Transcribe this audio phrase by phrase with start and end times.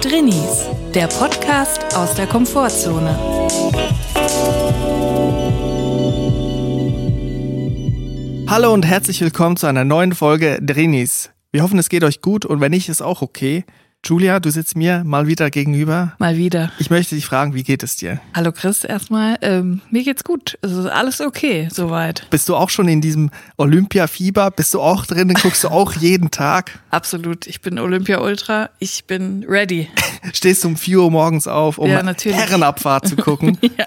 [0.00, 3.18] Drinnies, der Podcast aus der Komfortzone.
[8.48, 11.32] Hallo und herzlich willkommen zu einer neuen Folge Drinnies.
[11.52, 13.66] Wir hoffen, es geht euch gut und wenn nicht, ist auch okay.
[14.04, 16.14] Julia, du sitzt mir mal wieder gegenüber.
[16.18, 16.72] Mal wieder.
[16.78, 18.18] Ich möchte dich fragen, wie geht es dir?
[18.34, 19.36] Hallo Chris, erstmal.
[19.42, 20.58] Ähm, mir geht's gut.
[20.62, 22.26] Es ist alles okay, soweit.
[22.30, 24.52] Bist du auch schon in diesem Olympia-Fieber?
[24.52, 25.28] Bist du auch drin?
[25.34, 26.80] Guckst du auch jeden Tag?
[26.90, 27.46] Absolut.
[27.46, 28.70] Ich bin Olympia-Ultra.
[28.78, 29.88] Ich bin ready.
[30.32, 32.02] Stehst du um 4 Uhr morgens auf, um Ja.
[32.02, 33.58] Herrenabfahrt zu gucken?
[33.62, 33.86] ja.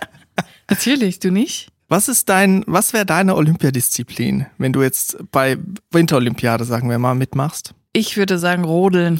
[0.69, 1.69] Natürlich, du nicht?
[1.89, 5.57] Was ist dein, was wäre deine Olympiadisziplin, wenn du jetzt bei
[5.91, 7.73] Winterolympiade, sagen wir mal, mitmachst?
[7.93, 9.17] Ich würde sagen Rodeln.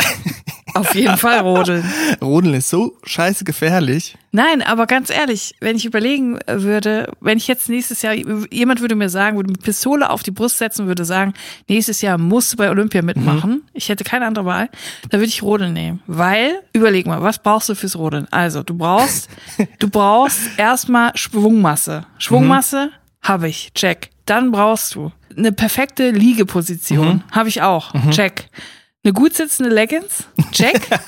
[0.73, 1.84] Auf jeden Fall Rodeln.
[2.22, 4.16] Rodeln ist so scheiße gefährlich.
[4.32, 8.96] Nein, aber ganz ehrlich, wenn ich überlegen würde, wenn ich jetzt nächstes Jahr, jemand würde
[8.96, 11.34] mir sagen, würde eine Pistole auf die Brust setzen würde sagen,
[11.68, 13.63] nächstes Jahr musst du bei Olympia mitmachen.
[13.73, 14.70] Ich hätte keine andere Wahl.
[15.09, 16.01] Da würde ich Rodeln nehmen.
[16.07, 18.27] Weil, überleg mal, was brauchst du fürs Rodeln?
[18.32, 19.29] Also, du brauchst,
[19.79, 22.05] du brauchst erstmal Schwungmasse.
[22.18, 24.10] Schwungmasse habe ich, check.
[24.26, 27.24] Dann brauchst du eine perfekte Liegeposition.
[27.32, 28.49] Habe ich auch, check.
[29.05, 30.26] Eine gut sitzende Leggings?
[30.51, 30.87] Check.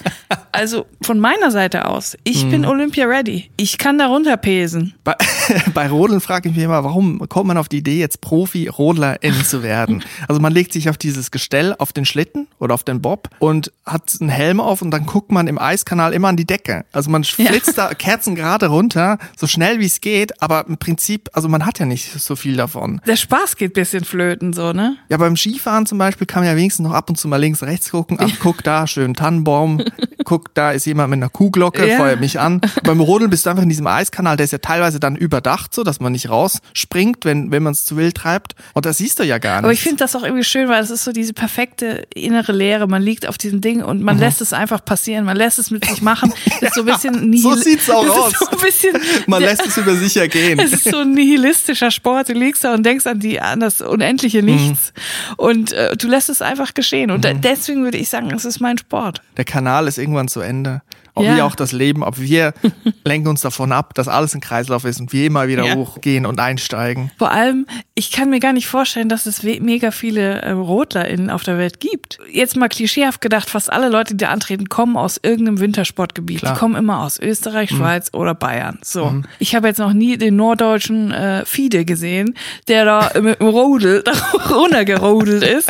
[0.51, 3.52] Also von meiner Seite aus, ich bin Olympia ready.
[3.57, 4.93] Ich kann da runterpesen.
[5.03, 5.15] Bei,
[5.73, 9.63] bei Rodeln frage ich mich immer, warum kommt man auf die Idee, jetzt Profi-Rodlerin zu
[9.63, 10.03] werden?
[10.27, 13.71] Also man legt sich auf dieses Gestell, auf den Schlitten oder auf den Bob und
[13.85, 16.85] hat einen Helm auf und dann guckt man im Eiskanal immer an die Decke.
[16.93, 21.49] Also man flitzt da kerzengerade runter, so schnell wie es geht, aber im Prinzip, also
[21.49, 23.02] man hat ja nicht so viel davon.
[23.05, 24.97] Der Spaß geht bisschen flöten, so, ne?
[25.09, 27.61] Ja, beim Skifahren zum Beispiel kann man ja wenigstens noch ab und zu mal links,
[27.61, 28.17] rechts gucken.
[28.19, 29.83] Ach, guck da, schön Tannenbaum.
[30.23, 31.97] guck, da ist jemand mit einer Kuhglocke, Ja.
[31.97, 32.61] feuert mich an.
[32.83, 35.83] Beim Rodeln bist du einfach in diesem Eiskanal, der ist ja teilweise dann überdacht, so
[35.83, 38.55] dass man nicht rausspringt, wenn, wenn man es zu wild treibt.
[38.73, 39.64] Und das siehst du ja gar nicht.
[39.66, 42.88] Aber ich finde das auch irgendwie schön, weil es ist so diese perfekte innere Leere.
[42.88, 44.05] Man liegt auf diesem Ding und Mhm.
[44.05, 45.25] man lässt es einfach passieren.
[45.25, 46.33] Man lässt es mit sich machen.
[46.61, 48.33] Ist so ein bisschen nihil- So sieht's auch aus.
[48.39, 50.59] So bisschen, man lässt es über sich ergehen.
[50.65, 52.30] Es ist so ein nihilistischer Sport.
[52.30, 54.93] Du liegst da und denkst an die an das unendliche Nichts
[55.38, 57.11] und äh, du lässt es einfach geschehen.
[57.11, 59.21] Und da, deswegen würde ich sagen, es ist mein Sport.
[59.37, 60.81] Der Kanal ist irgendwann zu Ende.
[61.15, 61.36] Ob Ja.
[61.37, 62.53] wie auch das Leben, ob wir
[63.05, 65.76] lenken uns davon ab, dass alles ein Kreislauf ist und wir immer wieder Ja.
[65.76, 67.09] hochgehen und einsteigen.
[67.17, 67.65] Vor allem,
[67.95, 71.80] ich kann mir gar nicht vorstellen, dass es mega viele äh, RodlerInnen auf der Welt
[71.80, 72.20] gibt.
[72.31, 76.39] Jetzt mal klischeehaft gedacht, fast alle Leute, die da antreten, kommen aus irgendeinem Wintersportgebiet.
[76.39, 76.53] Klar.
[76.53, 78.80] Die kommen immer aus Österreich, Schweiz oder Bayern.
[78.83, 79.23] So.
[79.39, 82.36] Ich habe jetzt noch nie den norddeutschen äh, Fide gesehen,
[82.67, 84.11] der da mit dem Rodel da
[84.53, 85.70] runtergerodelt ist.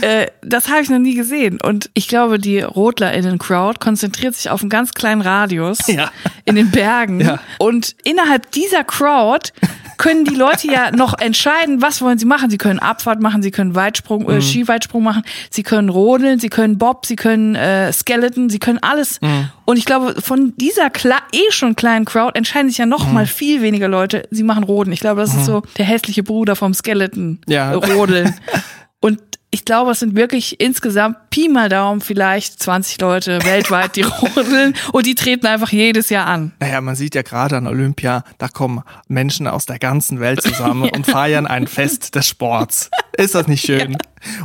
[0.00, 1.58] Äh, das habe ich noch nie gesehen.
[1.60, 6.10] Und ich glaube, die RodlerInnen-Crowd konzentriert sich auf einen ganz kleinen Radius Ja.
[6.44, 7.20] in den Bergen.
[7.20, 7.38] Ja.
[7.58, 9.50] Und innerhalb dieser Crowd
[9.98, 12.50] können die Leute ja noch entscheiden, was wollen sie machen.
[12.50, 14.30] Sie können Abfahrt machen, sie können Weitsprung, Mhm.
[14.30, 18.78] äh, Skiweitsprung machen, sie können rodeln, sie können Bob, sie können äh, Skeleton, sie können
[18.80, 19.20] alles.
[19.20, 19.50] Mhm.
[19.64, 23.14] Und ich glaube, von dieser kla eh schon kleinen Crowd entscheiden sich ja noch Mhm.
[23.14, 24.92] mal viel weniger Leute, sie machen Roden.
[24.92, 27.40] Ich glaube, das ist so der hässliche Bruder vom Skeleton.
[27.48, 27.72] Ja.
[27.72, 28.34] Rodeln.
[29.00, 29.18] Und
[29.58, 34.02] ich glaube, es sind wirklich insgesamt Pi mal Daumen vielleicht 20 Leute weltweit, die
[34.36, 36.52] rodeln und die treten einfach jedes Jahr an.
[36.60, 40.88] Naja, man sieht ja gerade an Olympia, da kommen Menschen aus der ganzen Welt zusammen
[40.94, 42.88] und feiern ein Fest des Sports.
[43.16, 43.96] Ist das nicht schön?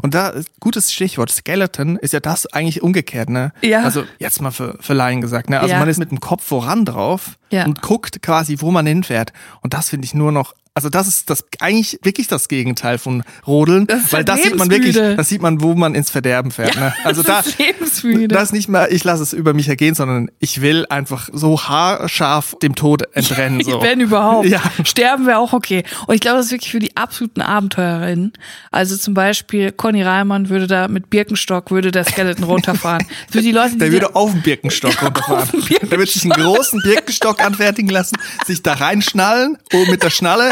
[0.02, 3.54] Und da, gutes Stichwort, Skeleton ist ja das eigentlich umgekehrt, ne?
[3.62, 3.84] Ja.
[3.84, 5.60] Also jetzt mal für, für Laien gesagt, ne?
[5.60, 5.80] Also Ja.
[5.80, 7.66] man ist mit dem Kopf voran drauf Ja.
[7.66, 9.32] und guckt quasi, wo man hinfährt.
[9.62, 13.24] Und das finde ich nur noch, also das ist das eigentlich wirklich das Gegenteil von
[13.46, 16.76] Rodeln, ist weil das sieht man wirklich, das sieht man, wo man ins Verderben fährt,
[16.76, 16.94] ne?
[17.04, 18.28] Also da, das ist lebensmüde.
[18.30, 21.62] das ist nicht mehr, ich lasse es über mich ergehen, sondern ich will einfach so
[21.62, 23.62] haarscharf dem Tod entrennen.
[23.74, 23.82] So.
[23.82, 24.48] Wenn überhaupt.
[24.48, 24.62] Ja.
[24.84, 25.84] Sterben wäre auch okay.
[26.06, 28.34] Und ich glaube, das ist wirklich für die absoluten Abenteuerinnen.
[28.72, 33.06] Also zum Beispiel Conny Reimann würde da mit Birkenstock, würde der Skeleton runterfahren.
[33.32, 35.50] Für die Leute, die Der würde auf dem Birkenstock runterfahren.
[35.50, 35.90] Birkenstock.
[35.90, 40.52] Der würde sich einen großen Birkenstock anfertigen lassen, sich da reinschnallen und mit der Schnalle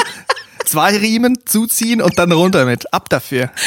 [0.65, 2.93] zwei Riemen zuziehen und dann runter mit.
[2.93, 3.51] Ab dafür.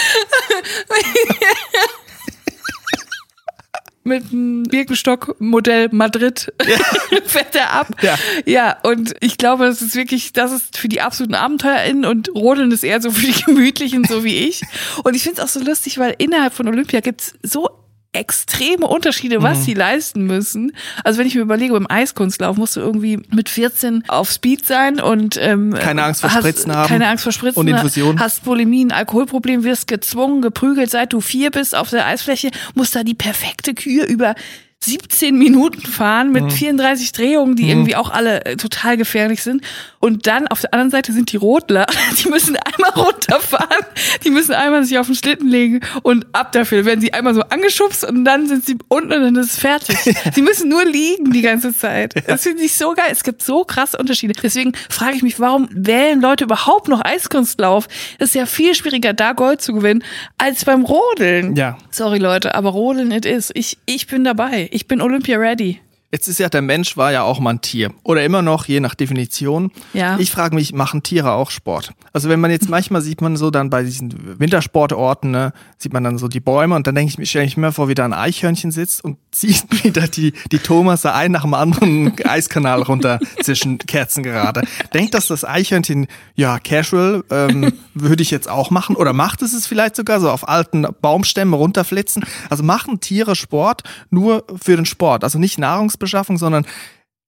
[4.05, 6.52] mit dem Birkenstock-Modell Madrid
[7.26, 7.88] fährt er ab.
[8.02, 8.19] Ja.
[8.44, 12.70] ja, und ich glaube, das ist wirklich, das ist für die absoluten AbenteuerInnen und Rodeln
[12.70, 14.62] ist eher so für die Gemütlichen, so wie ich.
[15.02, 17.70] Und ich finde es auch so lustig, weil innerhalb von Olympia gibt's so
[18.14, 19.62] extreme Unterschiede, was Mhm.
[19.62, 20.72] sie leisten müssen.
[21.02, 25.00] Also wenn ich mir überlege, beim Eiskunstlauf musst du irgendwie mit 14 auf Speed sein
[25.00, 28.19] und ähm, Keine Angst vor hast, Spritzen haben keine Angst vor Spritzen und Infusion.
[28.20, 32.94] hast Bulimie, ein Alkoholproblem, wirst gezwungen, geprügelt, seit du vier bist auf der Eisfläche, musst
[32.96, 34.34] da die perfekte Kühe über
[34.81, 39.62] 17 Minuten fahren mit 34 Drehungen, die irgendwie auch alle äh, total gefährlich sind.
[39.99, 41.87] Und dann auf der anderen Seite sind die Rodler,
[42.22, 43.87] die müssen einmal runterfahren,
[44.25, 47.43] die müssen einmal sich auf den Schlitten legen und ab dafür werden sie einmal so
[47.43, 49.97] angeschubst und dann sind sie unten und dann ist es fertig.
[50.35, 52.15] Sie müssen nur liegen die ganze Zeit.
[52.26, 53.06] Das finde ich so geil.
[53.11, 54.35] Es gibt so krasse Unterschiede.
[54.43, 57.88] Deswegen frage ich mich, warum wählen Leute überhaupt noch Eiskunstlauf?
[58.19, 60.03] Es ist ja viel schwieriger, da Gold zu gewinnen,
[60.38, 61.56] als beim Rodeln.
[61.56, 61.79] Ja.
[61.91, 63.50] Sorry Leute, aber Rodeln it is.
[63.55, 64.69] Ich, ich bin dabei.
[64.73, 65.81] Ich bin Olympia ready.
[66.14, 68.78] Jetzt ist ja der Mensch war ja auch mal ein Tier oder immer noch je
[68.78, 69.72] nach Definition.
[69.94, 70.16] Ja.
[70.20, 71.90] Ich frage mich, machen Tiere auch Sport?
[72.12, 76.05] Also wenn man jetzt manchmal sieht man so dann bei diesen Wintersportorten, ne, sieht man
[76.05, 78.05] dann so die Bäume und dann denke ich mir, stelle ich mir vor, wie da
[78.05, 83.19] ein Eichhörnchen sitzt und sieht wieder die die Thomas ein nach dem anderen Eiskanal runter
[83.43, 84.62] zwischen Kerzen gerade.
[84.93, 86.06] Denkt das das Eichhörnchen
[86.37, 90.31] ja casual ähm, würde ich jetzt auch machen oder macht es es vielleicht sogar so
[90.31, 92.25] auf alten Baumstämmen runterflitzen?
[92.50, 95.58] Also machen Tiere Sport nur für den Sport, also nicht
[96.05, 96.67] Nahrungsbeschaffung, sondern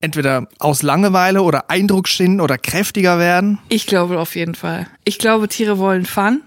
[0.01, 3.59] entweder aus Langeweile oder Eindruck schinden oder kräftiger werden.
[3.69, 4.87] Ich glaube auf jeden Fall.
[5.05, 6.43] Ich glaube, Tiere wollen Fun.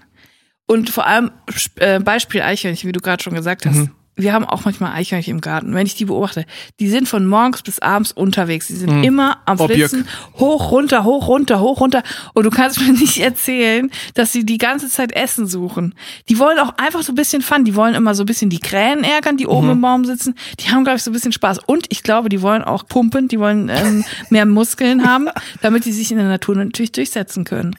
[0.66, 1.32] Und vor allem
[1.76, 3.90] äh, Beispiel Eichhörnchen, wie du gerade schon gesagt hast.
[4.22, 5.74] Wir haben auch manchmal Eichhörnchen im Garten.
[5.74, 6.44] Wenn ich die beobachte,
[6.78, 8.66] die sind von morgens bis abends unterwegs.
[8.68, 9.90] Die sind immer am Objekt.
[9.90, 10.08] Flitzen,
[10.38, 12.02] hoch, runter, hoch, runter, hoch, runter.
[12.34, 15.94] Und du kannst mir nicht erzählen, dass sie die ganze Zeit Essen suchen.
[16.28, 17.64] Die wollen auch einfach so ein bisschen Fun.
[17.64, 20.34] Die wollen immer so ein bisschen die Krähen ärgern, die oben im Baum sitzen.
[20.60, 21.60] Die haben, glaube ich, so ein bisschen Spaß.
[21.66, 23.28] Und ich glaube, die wollen auch pumpen.
[23.28, 25.28] Die wollen ähm, mehr Muskeln haben,
[25.62, 27.76] damit die sich in der Natur natürlich durchsetzen können.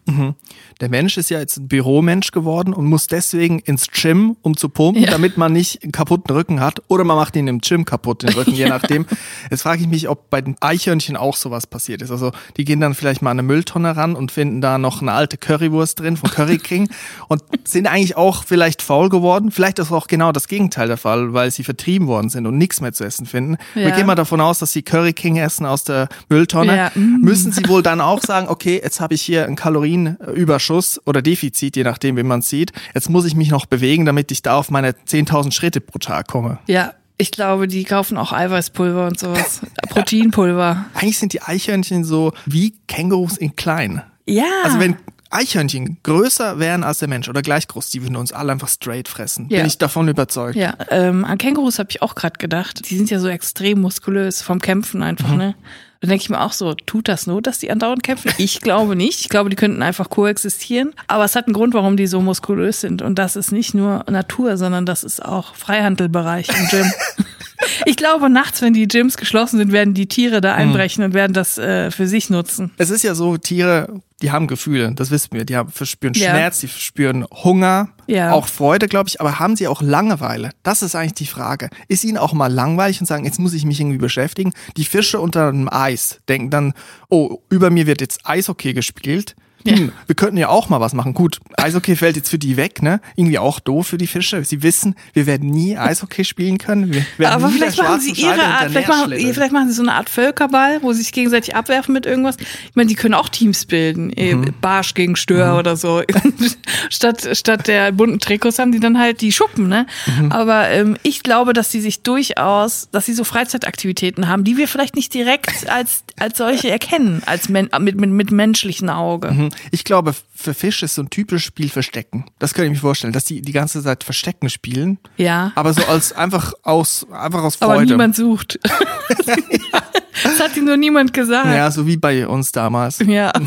[0.82, 4.68] Der Mensch ist ja jetzt ein Büromensch geworden und muss deswegen ins Gym, um zu
[4.68, 5.12] pumpen, Ja.
[5.12, 6.82] damit man nicht einen kaputten Rücken hat.
[6.88, 9.06] Oder man macht ihn im Gym kaputt, den Rücken, je nachdem.
[9.52, 12.10] Jetzt frage ich mich, ob bei den Eichhörnchen auch sowas passiert ist.
[12.12, 15.14] Also die gehen dann vielleicht mal an eine Mülltonne ran und finden da noch eine
[15.14, 16.90] alte Currywurst drin vom Curry King
[17.28, 19.52] und sind eigentlich auch vielleicht faul geworden.
[19.52, 22.82] Vielleicht ist auch genau das Gegenteil der Fall, weil sie vertrieben worden sind und nichts
[22.82, 23.58] mehr zu essen finden.
[23.76, 23.96] Wir Ja.
[23.96, 26.76] gehen mal davon aus, dass sie Curry King essen aus der Mülltonne.
[26.76, 27.22] Ja, mm.
[27.22, 30.71] Müssen sie wohl dann auch sagen, okay, jetzt habe ich hier einen Kalorienüberschuss
[31.06, 32.72] oder Defizit, je nachdem, wie man sieht.
[32.94, 36.28] Jetzt muss ich mich noch bewegen, damit ich da auf meine 10.000 Schritte pro Tag
[36.28, 36.60] komme.
[36.68, 39.62] Ja, ich glaube, die kaufen auch Eiweißpulver und sowas.
[39.90, 40.86] Proteinpulver.
[40.96, 44.02] Eigentlich sind die Eichhörnchen so wie Kängurus in klein.
[44.26, 44.46] Ja.
[44.64, 44.96] Also wenn
[45.30, 49.08] Eichhörnchen größer wären als der Mensch oder gleich groß, die würden uns alle einfach straight
[49.08, 49.48] fressen.
[49.50, 49.60] Ja.
[49.60, 50.56] Bin ich davon überzeugt.
[50.58, 52.90] Ja, ähm, an Kängurus habe ich auch gerade gedacht.
[52.90, 55.38] Die sind ja so extrem muskulös vom Kämpfen einfach, Mhm.
[55.38, 55.56] ne?
[56.02, 58.32] Dann denke ich mir auch so, tut das nur, dass die andauernd kämpfen?
[58.40, 59.22] Ich glaube nicht.
[59.22, 60.94] Ich glaube, die könnten einfach koexistieren.
[61.08, 63.02] Aber es hat einen Grund, warum die so muskulös sind.
[63.04, 66.92] Und das ist nicht nur Natur, sondern das ist auch Freihandelbereich im Gym.
[67.86, 70.42] ich glaube, nachts, wenn die Gyms geschlossen sind, werden die Tiere Mhm.
[70.42, 72.72] da einbrechen und werden das äh, für sich nutzen.
[72.78, 75.46] Es ist ja so, Tiere, die haben Gefühle, das wissen wir.
[75.46, 76.30] Die haben, verspüren Ja.
[76.32, 78.32] Schmerz, die verspüren Hunger, Ja.
[78.34, 80.52] auch Freude, glaube ich, aber haben sie auch Langeweile?
[80.64, 81.70] Das ist eigentlich die Frage.
[81.88, 84.52] Ist ihnen auch mal langweilig und sagen, jetzt muss ich mich irgendwie beschäftigen?
[84.78, 86.74] Die Fische unter einem Eis denken dann,
[87.10, 89.36] oh, über mir wird jetzt Eishockey gespielt.
[89.68, 91.14] Hm, wir könnten ja auch mal was machen.
[91.14, 93.00] Gut, Eishockey fällt jetzt für die weg, ne?
[93.16, 94.44] Irgendwie auch doof für die Fische.
[94.44, 97.06] Sie wissen, wir werden nie Eishockey spielen können.
[97.24, 100.80] Aber vielleicht machen sie ihre Art, vielleicht machen, vielleicht machen sie so eine Art Völkerball,
[100.82, 102.38] wo sie sich gegenseitig abwerfen mit irgendwas.
[102.40, 104.54] Ich meine, die können auch Teams bilden, eh, Mhm.
[104.62, 106.02] Barsch gegen Stör oder so.
[106.90, 109.86] statt, statt der bunten Trikots haben die dann halt die Schuppen, ne?
[110.06, 110.32] Mhm.
[110.32, 114.68] Aber ähm, ich glaube, dass die sich durchaus, dass sie so Freizeitaktivitäten haben, die wir
[114.68, 119.32] vielleicht nicht direkt als, als solche erkennen, als men mit, mit, mit menschlichem Auge.
[119.32, 119.50] Mhm.
[119.72, 122.26] Ich glaube, für Fisch ist so ein typisches Spiel Verstecken.
[122.40, 124.98] Das könnte ich mir vorstellen, dass die die ganze Zeit Verstecken spielen.
[125.18, 125.52] Ja.
[125.56, 127.92] Aber so als einfach aus, einfach aus Aber Freude.
[127.92, 128.60] niemand sucht.
[130.24, 131.48] das hat ihm nur niemand gesagt.
[131.48, 133.00] ja, so wie bei uns damals.
[133.00, 133.32] ja.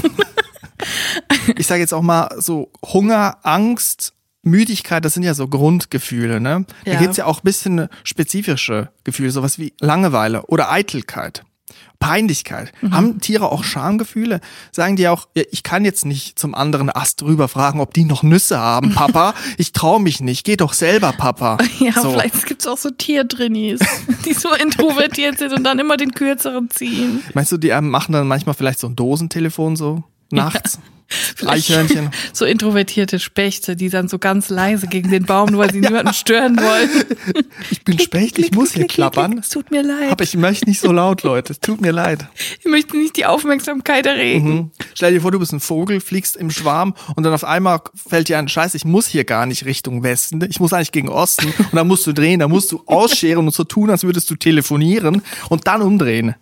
[1.56, 6.66] Ich sage jetzt auch mal so Hunger, Angst, Müdigkeit, das sind ja so Grundgefühle, ne?
[6.84, 6.98] Da Ja.
[6.98, 11.42] gibt's ja auch ein bisschen spezifische Gefühle, sowas wie Langeweile oder Eitelkeit.
[12.04, 12.70] Peinlichkeit.
[12.82, 12.94] Mhm.
[12.94, 14.42] Haben Tiere auch Schamgefühle?
[14.72, 18.04] Sagen die auch, ja, ich kann jetzt nicht zum anderen Ast rüber fragen, ob die
[18.04, 19.32] noch Nüsse haben, Papa.
[19.56, 20.44] Ich traue mich nicht.
[20.44, 21.58] Geh doch selber, Papa.
[21.78, 22.12] Ja, so.
[22.12, 23.80] vielleicht gibt's auch so Tiertrainees,
[24.24, 27.22] die so introvertiert sind und dann immer den kürzeren ziehen.
[27.34, 30.78] Meinst du, die ähm, machen dann manchmal vielleicht so ein Dosentelefon so nachts?
[31.46, 32.10] Eichhörnchen.
[32.32, 36.12] So introvertierte Spechte, die dann so ganz leise gegen den Baum, nur weil sie niemanden
[36.14, 36.90] stören wollen.
[37.70, 39.38] Ich bin Specht, ich muss hier klappern.
[39.38, 40.10] Es tut mir leid.
[40.10, 41.52] Aber ich möchte nicht so laut, Leute.
[41.52, 42.26] Es tut mir leid.
[42.60, 44.54] Ich möchte nicht die Aufmerksamkeit erregen.
[44.54, 44.70] Mhm.
[44.94, 48.28] Stell dir vor, du bist ein Vogel, fliegst im Schwarm und dann auf einmal fällt
[48.28, 51.46] dir ein Scheiß, ich muss hier gar nicht Richtung Westen, ich muss eigentlich gegen Osten
[51.46, 54.36] und dann musst du drehen, dann musst du ausscheren und so tun, als würdest du
[54.36, 56.34] telefonieren und dann umdrehen.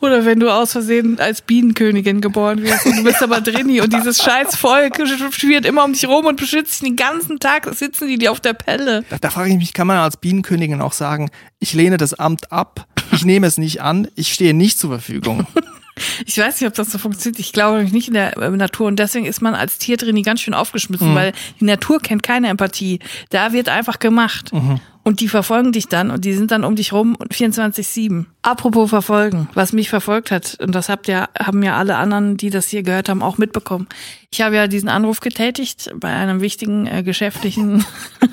[0.00, 3.92] Oder wenn du aus Versehen als Bienenkönigin geboren wirst und du bist aber Drini und
[3.92, 4.96] dieses scheiß Volk
[5.30, 8.40] schwirrt immer um dich rum und beschützt dich den ganzen Tag, sitzen die dir auf
[8.40, 9.04] der Pelle.
[9.10, 12.52] Da, da frage ich mich, kann man als Bienenkönigin auch sagen, ich lehne das Amt
[12.52, 15.46] ab, Ich nehme es nicht an, ich stehe nicht zur Verfügung.
[16.26, 17.38] Ich weiß nicht, ob das so funktioniert.
[17.38, 18.86] Ich glaube nicht in der äh, Natur.
[18.86, 21.14] Und deswegen ist man als Tiertrainer ganz schön aufgeschmissen, mhm.
[21.14, 23.00] weil die Natur kennt keine Empathie.
[23.30, 24.52] Da wird einfach gemacht.
[24.52, 24.80] Mhm.
[25.02, 28.26] Und die verfolgen dich dann und die sind dann um dich rum 24-7.
[28.42, 32.50] Apropos verfolgen, was mich verfolgt hat, und das habt ja, haben ja alle anderen, die
[32.50, 33.88] das hier gehört haben, auch mitbekommen.
[34.30, 37.84] Ich habe ja diesen Anruf getätigt bei einem wichtigen äh, geschäftlichen,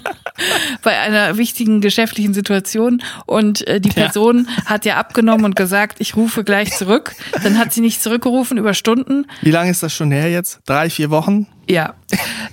[0.81, 4.65] bei einer wichtigen geschäftlichen Situation und äh, die Person ja.
[4.65, 7.15] hat ja abgenommen und gesagt, ich rufe gleich zurück.
[7.43, 9.25] Dann hat sie nicht zurückgerufen über Stunden.
[9.41, 10.59] Wie lange ist das schon her jetzt?
[10.65, 11.47] Drei, vier Wochen?
[11.69, 11.95] Ja.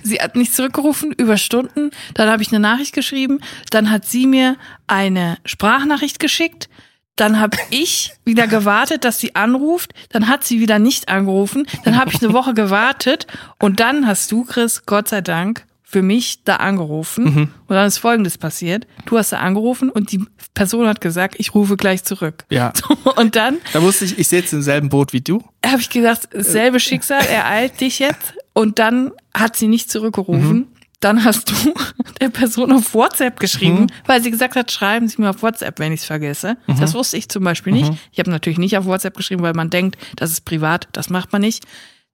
[0.03, 1.91] Sie hat nicht zurückgerufen über Stunden.
[2.13, 3.39] Dann habe ich eine Nachricht geschrieben.
[3.69, 6.69] Dann hat sie mir eine Sprachnachricht geschickt.
[7.15, 9.93] Dann habe ich wieder gewartet, dass sie anruft.
[10.09, 11.65] Dann hat sie wieder nicht angerufen.
[11.85, 13.25] Dann habe ich eine Woche gewartet.
[13.57, 15.65] Und dann hast du, Chris, Gott sei Dank,
[15.95, 17.23] für mich da angerufen.
[17.23, 17.41] Mhm.
[17.67, 18.85] Und dann ist Folgendes passiert.
[19.05, 22.43] Du hast da angerufen und die Person hat gesagt, ich rufe gleich zurück.
[22.49, 22.73] Ja.
[23.05, 23.59] So, und dann.
[23.71, 25.41] Da wusste ich, ich sitze im selben Boot wie du.
[25.65, 28.33] Habe ich gesagt, selbe Schicksal ereilt dich jetzt.
[28.51, 30.53] Und dann hat sie nicht zurückgerufen.
[30.53, 30.67] Mhm.
[30.99, 31.73] Dann hast du
[32.19, 33.87] der Person auf WhatsApp geschrieben, mhm.
[34.05, 36.57] weil sie gesagt hat, schreiben Sie mir auf WhatsApp, wenn ich es vergesse.
[36.67, 36.77] Mhm.
[36.77, 37.91] Das wusste ich zum Beispiel nicht.
[37.91, 37.97] Mhm.
[38.11, 41.31] Ich habe natürlich nicht auf WhatsApp geschrieben, weil man denkt, das ist privat, das macht
[41.31, 41.63] man nicht.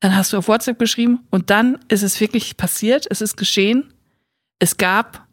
[0.02, 3.94] Dann hast du auf WhatsApp geschrieben und dann ist es wirklich passiert, es ist geschehen.
[4.60, 5.28] Es gab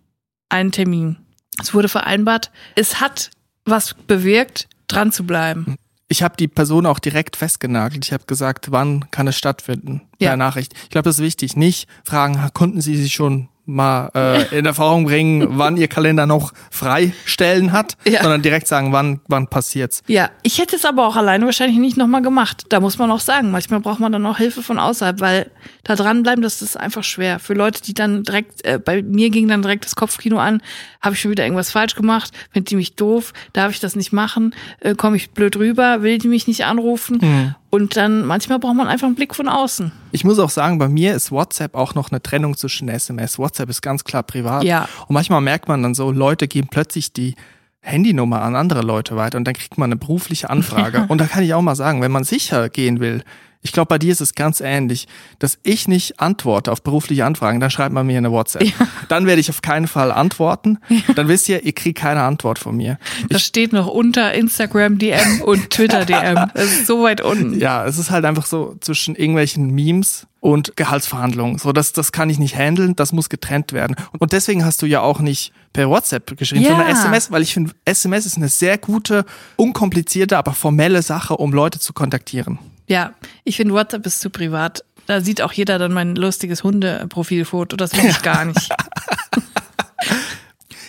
[0.48, 1.16] einen Termin.
[1.60, 2.50] Es wurde vereinbart.
[2.76, 3.30] Es hat
[3.64, 5.76] was bewirkt, dran zu bleiben.
[6.08, 8.04] Ich habe die Person auch direkt festgenagelt.
[8.04, 10.02] Ich habe gesagt, wann kann es stattfinden?
[10.18, 10.30] Ja.
[10.30, 10.74] Per Nachricht.
[10.84, 11.56] Ich glaube, das ist wichtig.
[11.56, 16.52] Nicht fragen, konnten Sie sich schon mal äh, in Erfahrung bringen, wann ihr Kalender noch
[16.70, 18.22] freistellen hat, ja.
[18.22, 20.02] sondern direkt sagen, wann wann passiert's.
[20.06, 22.64] Ja, ich hätte es aber auch alleine wahrscheinlich nicht nochmal gemacht.
[22.70, 25.50] Da muss man auch sagen, manchmal braucht man dann auch Hilfe von außerhalb, weil
[25.84, 27.38] da dranbleiben, das ist einfach schwer.
[27.38, 30.62] Für Leute, die dann direkt, äh, bei mir ging dann direkt das Kopfkino an,
[31.00, 34.12] habe ich schon wieder irgendwas falsch gemacht, findet die mich doof, darf ich das nicht
[34.12, 37.18] machen, äh, komme ich blöd rüber, will die mich nicht anrufen.
[37.20, 37.54] Mhm.
[37.70, 39.92] Und dann manchmal braucht man einfach einen Blick von außen.
[40.12, 43.38] Ich muss auch sagen, bei mir ist WhatsApp auch noch eine Trennung zwischen SMS.
[43.38, 44.64] WhatsApp ist ganz klar privat.
[44.64, 44.88] Ja.
[45.06, 47.34] Und manchmal merkt man dann so, Leute geben plötzlich die
[47.80, 51.04] Handynummer an andere Leute weiter und dann kriegt man eine berufliche Anfrage.
[51.08, 53.22] und da kann ich auch mal sagen, wenn man sicher gehen will,
[53.60, 55.08] ich glaube, bei dir ist es ganz ähnlich,
[55.40, 58.62] dass ich nicht antworte auf berufliche Anfragen, dann schreibt man mir eine WhatsApp.
[58.62, 58.72] Ja.
[59.08, 60.78] Dann werde ich auf keinen Fall antworten.
[60.88, 61.14] Ja.
[61.14, 62.98] Dann wisst ihr, ihr kriegt keine Antwort von mir.
[63.28, 66.50] Das ich, steht noch unter Instagram DM und Twitter DM.
[66.54, 67.58] Das ist so weit unten.
[67.58, 71.58] Ja, es ist halt einfach so zwischen irgendwelchen Memes und Gehaltsverhandlungen.
[71.58, 73.96] So, das, das kann ich nicht handeln, das muss getrennt werden.
[74.18, 76.70] Und deswegen hast du ja auch nicht per WhatsApp geschrieben, ja.
[76.70, 79.24] sondern SMS, weil ich finde, SMS ist eine sehr gute,
[79.56, 82.58] unkomplizierte, aber formelle Sache, um Leute zu kontaktieren.
[82.88, 83.12] Ja,
[83.44, 84.84] ich finde WhatsApp ist zu privat.
[85.06, 87.76] Da sieht auch jeder dann mein lustiges Hundeprofilfoto.
[87.76, 88.68] Das will ich gar nicht.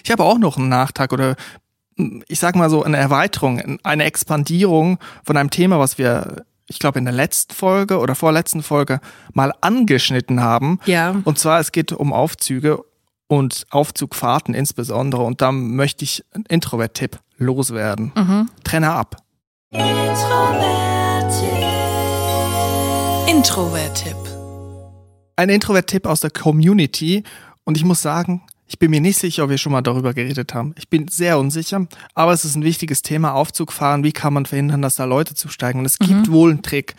[0.03, 1.35] ich habe auch noch einen Nachtrag oder
[2.27, 6.99] ich sag mal so eine Erweiterung, eine Expandierung von einem Thema, was wir, ich glaube,
[6.99, 8.99] in der letzten Folge oder vorletzten Folge
[9.33, 10.79] mal angeschnitten haben.
[10.85, 11.15] Ja.
[11.23, 12.83] Und zwar, es geht um Aufzüge
[13.27, 15.23] und Aufzugfahrten insbesondere.
[15.23, 18.11] Und da möchte ich einen Introvert-Tipp loswerden.
[18.15, 18.49] Mhm.
[18.63, 19.17] Trenne ab.
[19.71, 21.68] Introvert-Tipp.
[23.29, 24.17] Introvert-Tipp.
[25.35, 27.23] Ein Introvert-Tipp aus der Community.
[27.63, 30.55] Und ich muss sagen, ich bin mir nicht sicher, ob wir schon mal darüber geredet
[30.55, 30.73] haben.
[30.79, 34.03] Ich bin sehr unsicher, aber es ist ein wichtiges Thema, Aufzug fahren.
[34.03, 35.77] Wie kann man verhindern, dass da Leute zusteigen?
[35.77, 36.31] Und es gibt mhm.
[36.31, 36.95] wohl einen Trick.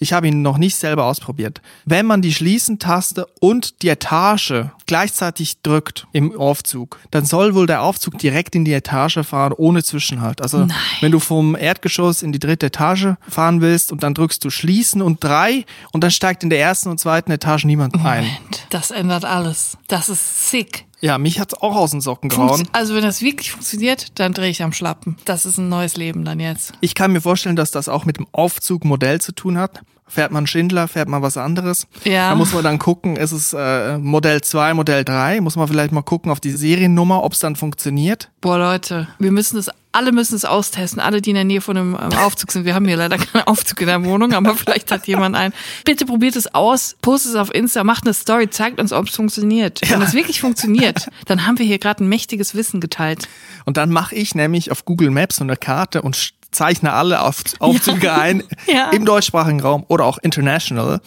[0.00, 1.60] Ich habe ihn noch nicht selber ausprobiert.
[1.84, 7.82] Wenn man die Schließen-Taste und die Etage gleichzeitig drückt im Aufzug, dann soll wohl der
[7.82, 10.42] Aufzug direkt in die Etage fahren, ohne Zwischenhalt.
[10.42, 10.76] Also Nein.
[11.00, 15.02] wenn du vom Erdgeschoss in die dritte Etage fahren willst und dann drückst du Schließen
[15.02, 18.24] und drei und dann steigt in der ersten und zweiten Etage niemand ein.
[18.24, 19.78] Moment, das ändert alles.
[19.88, 20.86] Das ist sick.
[21.04, 22.48] Ja, mich hat's auch aus den Socken gehauen.
[22.48, 25.18] Funkt also wenn das wirklich funktioniert, dann drehe ich am Schlappen.
[25.26, 26.72] Das ist ein neues Leben dann jetzt.
[26.80, 29.82] Ich kann mir vorstellen, dass das auch mit dem Aufzugmodell zu tun hat.
[30.06, 31.86] Fährt man Schindler, fährt man was anderes.
[32.04, 32.30] Ja.
[32.30, 35.40] Da muss man dann gucken, ist es äh, Modell 2, Modell 3?
[35.40, 38.30] Muss man vielleicht mal gucken auf die Seriennummer, ob es dann funktioniert.
[38.42, 41.76] Boah, Leute, wir müssen das, alle müssen es austesten, alle, die in der Nähe von
[41.76, 42.66] einem ähm, Aufzug sind.
[42.66, 45.54] Wir haben hier leider keinen Aufzug in der Wohnung, aber vielleicht hat jemand einen.
[45.86, 49.16] Bitte probiert es aus, postet es auf Insta, macht eine Story, zeigt uns, ob es
[49.16, 49.80] funktioniert.
[49.88, 53.26] Wenn es wirklich funktioniert, dann haben wir hier gerade ein mächtiges Wissen geteilt.
[53.64, 57.42] Und dann mache ich nämlich auf Google Maps so eine Karte und zeichne alle auf,
[57.58, 58.16] Aufzüge ja.
[58.16, 58.90] ein ja.
[58.90, 61.00] im deutschsprachigen Raum oder auch international,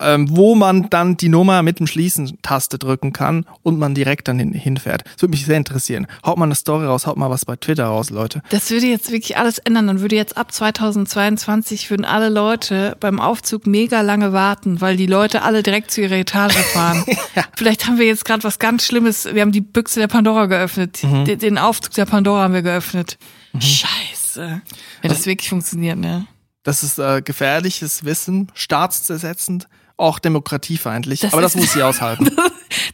[0.00, 4.38] ähm, wo man dann die Nummer mit dem Schließen-Taste drücken kann und man direkt dann
[4.38, 5.04] hin, hinfährt.
[5.04, 6.06] Das würde mich sehr interessieren.
[6.24, 8.42] Haut mal eine Story raus, haut mal was bei Twitter raus, Leute.
[8.50, 9.86] Das würde jetzt wirklich alles ändern.
[9.86, 15.06] Dann würde jetzt ab 2022 würden alle Leute beim Aufzug mega lange warten, weil die
[15.06, 17.04] Leute alle direkt zu ihrer Etage fahren.
[17.34, 17.44] ja.
[17.56, 19.26] Vielleicht haben wir jetzt gerade was ganz Schlimmes.
[19.32, 21.02] Wir haben die Büchse der Pandora geöffnet.
[21.02, 21.38] Mhm.
[21.38, 23.18] Den, Aufzug der Pandora haben wir geöffnet.
[23.52, 23.60] Mhm.
[23.60, 24.13] Scheiße.
[24.34, 24.62] Scheiße.
[25.02, 26.26] Wenn das wirklich funktioniert, ne?
[26.62, 31.20] Das ist äh, gefährliches Wissen, staatszersetzend, auch demokratiefeindlich.
[31.20, 32.30] Das aber das muss sie aushalten.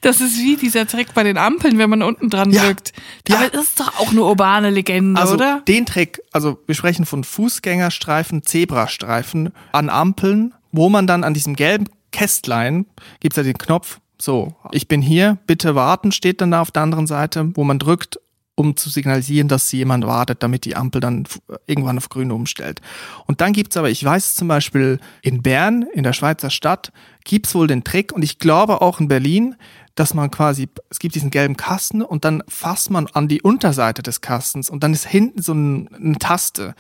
[0.03, 2.65] Das ist wie dieser Trick bei den Ampeln, wenn man unten dran Ja.
[2.65, 2.93] drückt.
[3.29, 3.39] Ja.
[3.39, 5.63] Aber das ist doch auch eine urbane Legende, Also oder?
[5.69, 11.57] den Trick, also wir sprechen von Fußgängerstreifen, Zebrastreifen an Ampeln, wo man dann an diesem
[11.57, 12.87] gelben Kästlein,
[13.21, 16.83] gibt's ja den Knopf, so, ich bin hier, bitte warten, steht dann da auf der
[16.83, 18.19] anderen Seite, wo man drückt,
[18.61, 21.25] um zu signalisieren, dass jemand wartet, damit die Ampel dann
[21.67, 22.83] irgendwann auf grün umstellt.
[23.27, 26.93] Und dann gibt's aber, ich weiß zum Beispiel in Bern, in der Schweizer Stadt,
[27.25, 29.57] gibt's wohl den Trick und ich glaube auch in Berlin,
[29.95, 34.03] dass man quasi, es gibt diesen gelben Kasten und dann fasst man an die Unterseite
[34.03, 36.75] des Kastens und dann ist hinten so ein, eine Taste,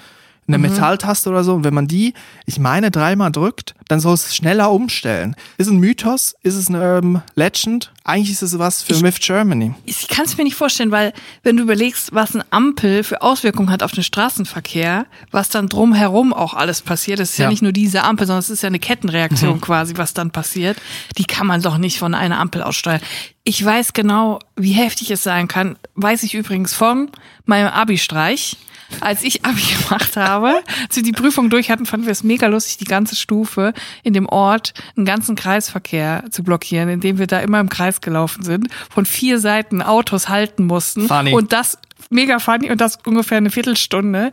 [0.55, 1.55] eine Metalltaste oder so.
[1.55, 2.15] Und wenn man die,
[2.47, 5.35] ich meine, dreimal drückt, dann soll es schneller umstellen.
[5.59, 6.35] Ist ein Mythos?
[6.43, 7.93] Ist es ein ähm, Legend?
[8.05, 9.75] Eigentlich ist es was für Myth Germany.
[9.85, 13.71] Ich kann es mir nicht vorstellen, weil wenn du überlegst, was eine Ampel für Auswirkungen
[13.71, 17.51] hat auf den Straßenverkehr, was dann drumherum auch alles passiert, das ist ja, Ja.
[17.51, 20.77] nicht nur diese Ampel, sondern es ist ja eine Kettenreaktion quasi, was dann passiert,
[21.19, 23.01] die kann man doch nicht von einer Ampel aussteuern.
[23.45, 27.11] Ich weiß genau, wie heftig es sein kann, weiß ich übrigens von
[27.45, 28.57] meinem Abi-Streich.
[29.01, 32.47] Als ich Abi gemacht habe, als wir die Prüfung durch hatten, fanden wir es mega
[32.47, 37.41] lustig, die ganze Stufe in dem Ort einen ganzen Kreisverkehr zu blockieren, indem wir da
[37.41, 41.07] immer im Kreis gelaufen sind, von vier Seiten Autos halten mussten.
[41.07, 41.33] Funny.
[41.33, 41.79] Und das
[42.11, 44.31] mega funny und das ungefähr eine Viertelstunde.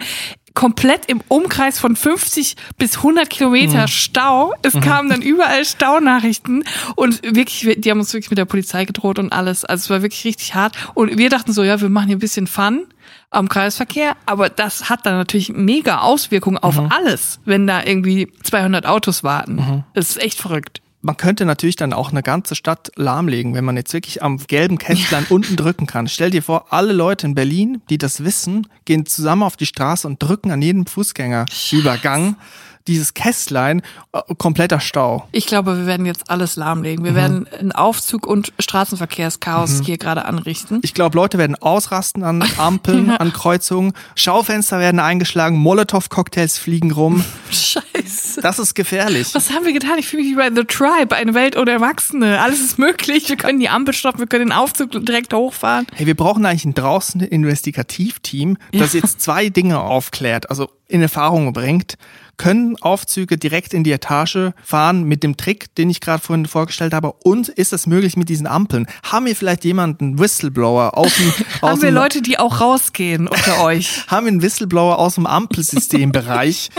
[0.53, 3.87] Komplett im Umkreis von 50 bis 100 Kilometer Mhm.
[3.87, 4.53] Stau.
[4.63, 6.63] Es kamen dann überall Staunachrichten
[6.95, 9.65] und wirklich, die haben uns wirklich mit der Polizei gedroht und alles.
[9.65, 10.75] Also es war wirklich richtig hart.
[10.95, 12.87] Und wir dachten so, ja, wir machen hier ein bisschen Fun
[13.29, 16.89] am Kreisverkehr, aber das hat dann natürlich mega Auswirkungen auf Mhm.
[16.91, 19.83] alles, wenn da irgendwie 200 Autos warten.
[19.93, 20.81] Das ist echt verrückt.
[21.01, 24.77] Man könnte natürlich dann auch eine ganze Stadt lahmlegen, wenn man jetzt wirklich am gelben
[24.77, 26.07] Kästlein unten drücken kann.
[26.07, 30.07] Stell dir vor, alle Leute in Berlin, die das wissen, gehen zusammen auf die Straße
[30.07, 32.35] und drücken an jedem Fußgängerübergang
[32.87, 33.81] dieses Kästlein,
[34.13, 35.27] äh, kompletter Stau.
[35.31, 37.03] Ich glaube, wir werden jetzt alles lahmlegen.
[37.03, 40.79] Wir werden einen Aufzug und Straßenverkehrschaos hier gerade anrichten.
[40.81, 47.23] Ich glaube, Leute werden ausrasten an Ampeln, an Kreuzungen, Schaufenster werden eingeschlagen, Molotow-Cocktails fliegen rum.
[47.51, 48.41] Scheiße.
[48.41, 49.33] Das ist gefährlich.
[49.33, 49.97] Was haben wir getan?
[49.99, 52.39] Ich fühle mich wie bei The Tribe, eine Welt ohne Erwachsene.
[52.41, 53.29] Alles ist möglich.
[53.29, 55.87] Wir können die Ampel stoppen, wir können den Aufzug direkt hochfahren.
[55.93, 61.53] Hey, wir brauchen eigentlich ein draußen Investigativteam, das jetzt zwei Dinge aufklärt, also in Erfahrung
[61.53, 61.97] bringt.
[62.37, 66.93] Können Aufzüge direkt in die Etage fahren mit dem Trick, den ich gerade vorhin vorgestellt
[66.93, 67.13] habe?
[67.23, 68.85] Und ist das möglich mit diesen Ampeln?
[69.03, 73.61] Haben wir vielleicht jemanden, Whistleblower aus dem, aus Haben wir Leute, die auch rausgehen unter
[73.63, 74.05] euch?
[74.07, 76.69] haben wir einen Whistleblower aus dem Ampelsystembereich?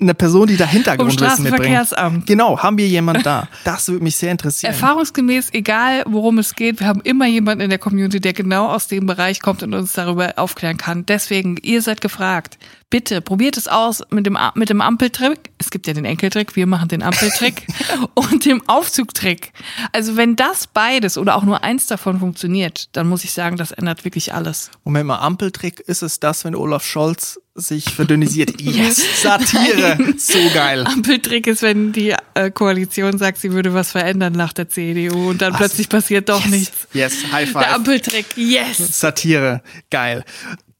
[0.00, 1.64] Eine Person, die da Hintergrundwissen mitbringt.
[1.64, 2.26] Straßenverkehrsamt.
[2.26, 3.48] Genau, haben wir jemanden da?
[3.64, 4.72] Das würde mich sehr interessieren.
[4.72, 8.86] Erfahrungsgemäß, egal worum es geht, wir haben immer jemanden in der Community, der genau aus
[8.86, 11.04] dem Bereich kommt und uns darüber aufklären kann.
[11.04, 12.58] Deswegen, ihr seid gefragt.
[12.90, 15.50] Bitte probiert es aus mit dem, mit dem Ampeltrick.
[15.58, 17.66] Es gibt ja den Enkeltrick, wir machen den Ampeltrick
[18.14, 19.52] und dem Aufzugtrick.
[19.92, 23.72] Also wenn das beides oder auch nur eins davon funktioniert, dann muss ich sagen, das
[23.72, 24.70] ändert wirklich alles.
[24.84, 28.54] Moment mal, Ampeltrick, ist es das, wenn Olaf Scholz sich verdünnisiert?
[28.60, 30.86] Yes, Satire, so geil.
[30.86, 35.42] Ampeltrick ist, wenn die äh, Koalition sagt, sie würde was verändern nach der CDU und
[35.42, 36.88] dann plötzlich passiert doch yes, nichts.
[36.92, 37.74] Yes, High Der Five.
[37.74, 39.00] Ampeltrick, yes!
[39.00, 40.24] Satire, geil.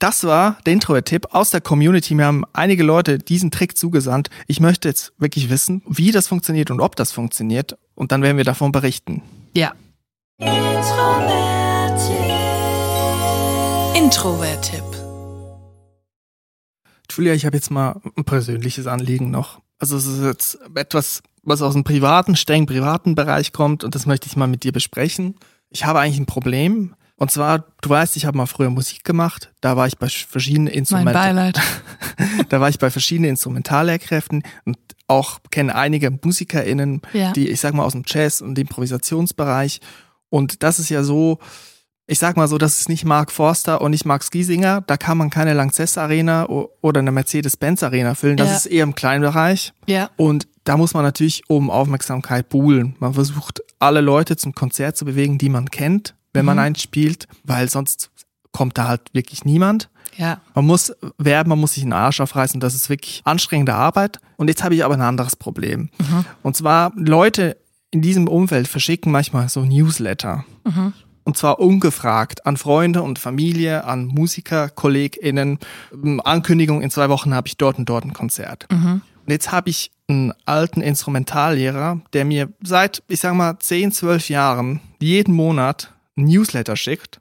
[0.01, 2.15] Das war der Intro-Tipp aus der Community.
[2.15, 4.31] Mir haben einige Leute diesen Trick zugesandt.
[4.47, 7.77] Ich möchte jetzt wirklich wissen, wie das funktioniert und ob das funktioniert.
[7.97, 9.23] Und dann werden wir davon berichten.
[9.57, 9.73] Ja.
[13.97, 14.85] Introvert-Tipp.
[17.11, 19.61] Julia, ich habe jetzt mal ein persönliches Anliegen noch.
[19.81, 24.07] Also es ist jetzt etwas, was aus dem privaten, streng privaten Bereich kommt und das
[24.07, 25.35] möchte ich mal mit dir besprechen.
[25.71, 26.95] Ich habe eigentlich ein Problem.
[27.19, 29.53] Und zwar, du weißt, ich habe mal früher Musik gemacht.
[29.61, 30.73] Da war ich bei verschiedenen.
[31.05, 31.61] Beileid.
[32.49, 37.33] Da war ich bei verschiedenen Instrumentallehrkräften und auch kenne einige MusikerInnen, Ja.
[37.33, 39.81] die, ich sag mal, aus dem Jazz- und Improvisationsbereich.
[40.31, 41.39] Und das ist ja so,
[42.07, 44.83] ich sag mal so, das ist nicht Mark Forster und nicht Max Giesinger.
[44.87, 48.37] Da kann man keine Lanxess Arena oder eine Mercedes-Benz Arena füllen.
[48.37, 48.57] Das Ja.
[48.57, 49.73] ist eher im kleinen Bereich.
[49.87, 50.11] Ja.
[50.17, 52.95] Und da muss man natürlich um Aufmerksamkeit buhlen.
[52.99, 57.27] Man versucht, alle Leute zum Konzert zu bewegen, die man kennt, wenn man eins spielt,
[57.45, 58.11] weil sonst
[58.53, 59.89] kommt da halt wirklich niemand.
[60.17, 60.41] Ja.
[60.55, 62.61] Man muss werben, man muss sich den Arsch aufreißen.
[62.61, 64.21] Das ist wirklich anstrengende Arbeit.
[64.37, 65.91] Und jetzt habe ich aber ein anderes Problem.
[66.43, 67.57] Und zwar Leute
[67.91, 70.45] in diesem Umfeld verschicken manchmal so Newsletter.
[71.25, 75.59] Und zwar ungefragt an Freunde und Familie, an Musiker, KollegInnen.
[75.93, 78.67] Ähm, Ankündigung, in zwei Wochen habe ich dort und dort ein Konzert.
[79.27, 84.31] Und jetzt habe ich einen alten Instrumentallehrer, der mir seit, ich sag mal, 10, 12
[84.31, 85.93] Jahren jeden Monat
[86.27, 87.21] Newsletter schickt.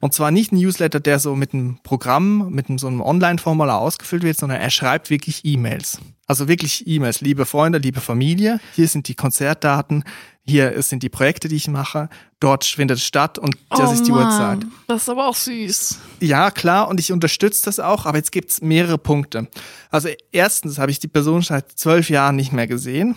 [0.00, 3.80] Und zwar nicht ein Newsletter, der so mit einem Programm, mit einem, so einem Online-Formular
[3.80, 5.98] ausgefüllt wird, sondern er schreibt wirklich E-Mails.
[6.26, 10.04] Also wirklich E-Mails, liebe Freunde, liebe Familie, hier sind die Konzertdaten,
[10.46, 14.06] hier sind die Projekte, die ich mache, dort findet es statt und das oh ist
[14.06, 14.66] die Mann, Uhrzeit.
[14.86, 15.98] Das ist aber auch süß.
[16.20, 19.48] Ja, klar, und ich unterstütze das auch, aber jetzt gibt's mehrere Punkte.
[19.90, 23.16] Also erstens habe ich die Person seit zwölf Jahren nicht mehr gesehen.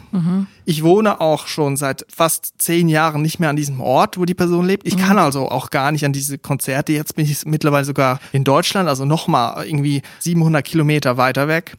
[0.63, 4.33] Ich wohne auch schon seit fast zehn Jahren nicht mehr an diesem Ort, wo die
[4.33, 4.87] Person lebt.
[4.87, 6.93] Ich kann also auch gar nicht an diese Konzerte.
[6.93, 11.75] Jetzt bin ich mittlerweile sogar in Deutschland, also nochmal irgendwie 700 Kilometer weiter weg.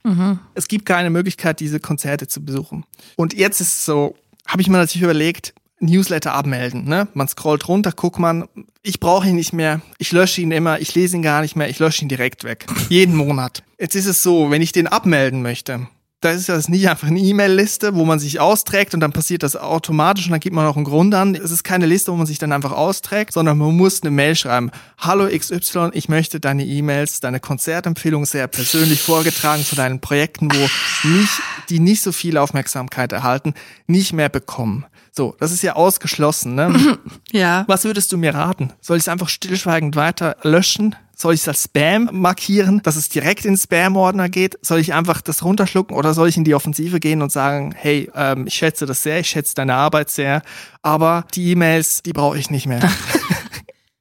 [0.55, 2.85] Es gibt keine Möglichkeit, diese Konzerte zu besuchen.
[3.17, 4.15] Und jetzt ist es so,
[4.49, 6.85] habe ich mir natürlich überlegt, Newsletter abmelden.
[6.85, 7.07] Ne?
[7.15, 8.49] Man scrollt runter, guckt man,
[8.83, 11.69] ich brauche ihn nicht mehr, ich lösche ihn immer, ich lese ihn gar nicht mehr,
[11.69, 12.67] ich lösche ihn direkt weg.
[12.89, 13.63] Jeden Monat.
[13.79, 15.87] Jetzt ist es so, wenn ich den abmelden möchte,
[16.21, 19.55] da ist das nicht einfach eine E-Mail-Liste, wo man sich austrägt und dann passiert das
[19.55, 21.37] automatisch und dann gibt man auch einen Grund an.
[21.37, 24.35] Es ist keine Liste, wo man sich dann einfach austrägt, sondern man muss eine Mail
[24.35, 24.73] schreiben.
[24.99, 31.09] Hallo XY, ich möchte deine E-Mails, deine Konzertempfehlung sehr persönlich vorgetragen zu deinen Projekten, wo
[31.09, 33.55] nicht, die nicht so viel Aufmerksamkeit erhalten,
[33.87, 34.87] nicht mehr bekommen.
[35.13, 36.99] So, das ist ja ausgeschlossen, ne?
[37.31, 37.65] Ja.
[37.69, 38.73] Was würdest du mir raten?
[38.81, 40.97] Soll ich es einfach stillschweigend weiter löschen?
[41.21, 44.57] Soll ich es als Spam markieren, dass es direkt in den Spam-Ordner geht?
[44.63, 48.09] Soll ich einfach das runterschlucken oder soll ich in die Offensive gehen und sagen, hey,
[48.15, 50.43] ähm, ich schätze das sehr, ich schätze deine Arbeit sehr,
[50.81, 52.89] aber die E-Mails, die brauche ich nicht mehr.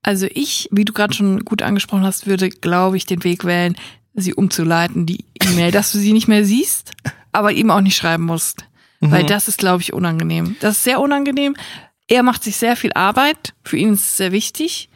[0.03, 3.75] Also ich, wie du gerade schon gut angesprochen hast, würde, glaube ich, den Weg wählen,
[4.13, 6.93] sie umzuleiten, die E-Mail, dass du sie nicht mehr siehst,
[7.33, 8.63] aber ihm auch nicht schreiben musst.
[9.01, 10.55] Weil das ist, glaube ich, unangenehm.
[10.61, 11.57] Das ist sehr unangenehm.
[12.07, 13.53] Er macht sich sehr viel Arbeit.
[13.65, 14.89] Für ihn ist es sehr wichtig.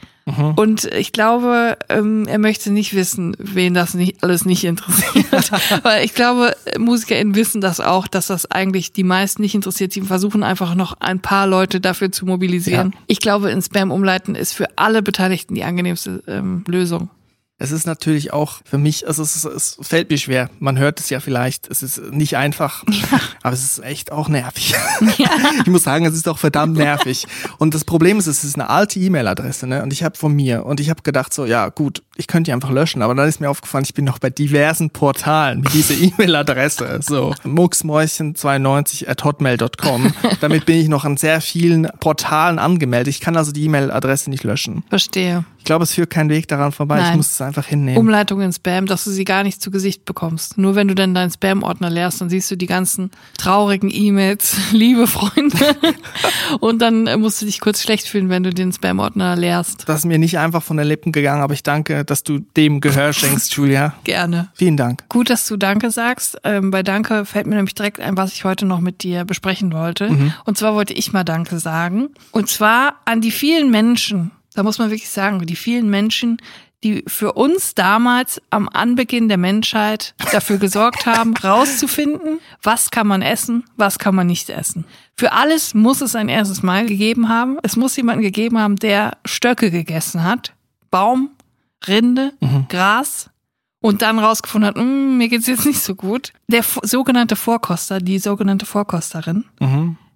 [0.55, 5.51] Und ich glaube, ähm, er möchte nicht wissen, wen das nicht alles nicht interessiert.
[5.83, 9.93] Weil ich glaube, MusikerInnen wissen das auch, dass das eigentlich die meisten nicht interessiert.
[9.93, 12.91] Sie versuchen einfach noch ein paar Leute dafür zu mobilisieren.
[12.93, 12.99] Ja.
[13.07, 17.09] Ich glaube, in Spam umleiten ist für alle Beteiligten die angenehmste ähm, Lösung.
[17.61, 20.49] Es ist natürlich auch für mich, also es, es fällt mir schwer.
[20.59, 21.69] Man hört es ja vielleicht.
[21.69, 22.83] Es ist nicht einfach,
[23.43, 24.73] aber es ist echt auch nervig.
[25.61, 27.27] ich muss sagen, es ist auch verdammt nervig.
[27.59, 29.83] Und das Problem ist, es ist eine alte E-Mail-Adresse, ne?
[29.83, 32.53] Und ich habe von mir und ich habe gedacht so, ja gut, ich könnte die
[32.53, 33.03] einfach löschen.
[33.03, 36.99] Aber dann ist mir aufgefallen, ich bin noch bei diversen Portalen mit dieser E-Mail-Adresse.
[37.03, 40.13] So mucksmäuschen92 at hotmail.com.
[40.39, 43.13] Damit bin ich noch an sehr vielen Portalen angemeldet.
[43.13, 44.83] Ich kann also die E-Mail-Adresse nicht löschen.
[44.89, 45.45] Verstehe.
[45.61, 46.97] Ich glaube, es führt kein Weg daran vorbei.
[46.97, 47.17] Ich Nein.
[47.17, 47.99] muss es einfach hinnehmen.
[47.99, 50.57] Umleitung in Spam, dass du sie gar nicht zu Gesicht bekommst.
[50.57, 55.05] Nur wenn du dann deinen Spam-Ordner leerst, dann siehst du die ganzen traurigen E-Mails, liebe
[55.05, 55.55] Freunde.
[56.61, 59.87] Und dann äh, musst du dich kurz schlecht fühlen, wenn du den Spam-Ordner leerst.
[59.87, 62.81] Das ist mir nicht einfach von den Lippen gegangen, aber ich danke, dass du dem
[62.81, 63.93] Gehör schenkst, Julia.
[64.03, 64.49] Gerne.
[64.55, 65.07] Vielen Dank.
[65.09, 66.39] Gut, dass du Danke sagst.
[66.43, 69.73] Ähm, bei Danke fällt mir nämlich direkt ein, was ich heute noch mit dir besprechen
[69.73, 70.31] wollte.
[70.45, 72.09] Und zwar wollte ich mal Danke sagen.
[72.31, 76.37] Und zwar an die vielen Menschen, da muss man wirklich sagen, die vielen Menschen,
[76.83, 83.21] die für uns damals am Anbeginn der Menschheit dafür gesorgt haben, rauszufinden, was kann man
[83.21, 84.85] essen, was kann man nicht essen.
[85.15, 87.57] Für alles muss es ein erstes Mal gegeben haben.
[87.61, 90.53] Es muss jemanden gegeben haben, der Stöcke gegessen hat,
[90.89, 91.29] Baum,
[91.87, 92.33] Rinde,
[92.67, 93.29] Gras
[93.79, 96.33] und dann rausgefunden hat, "Mm, mir geht's jetzt nicht so gut.
[96.47, 99.45] Der sogenannte Vorkoster, die sogenannte Vorkosterin,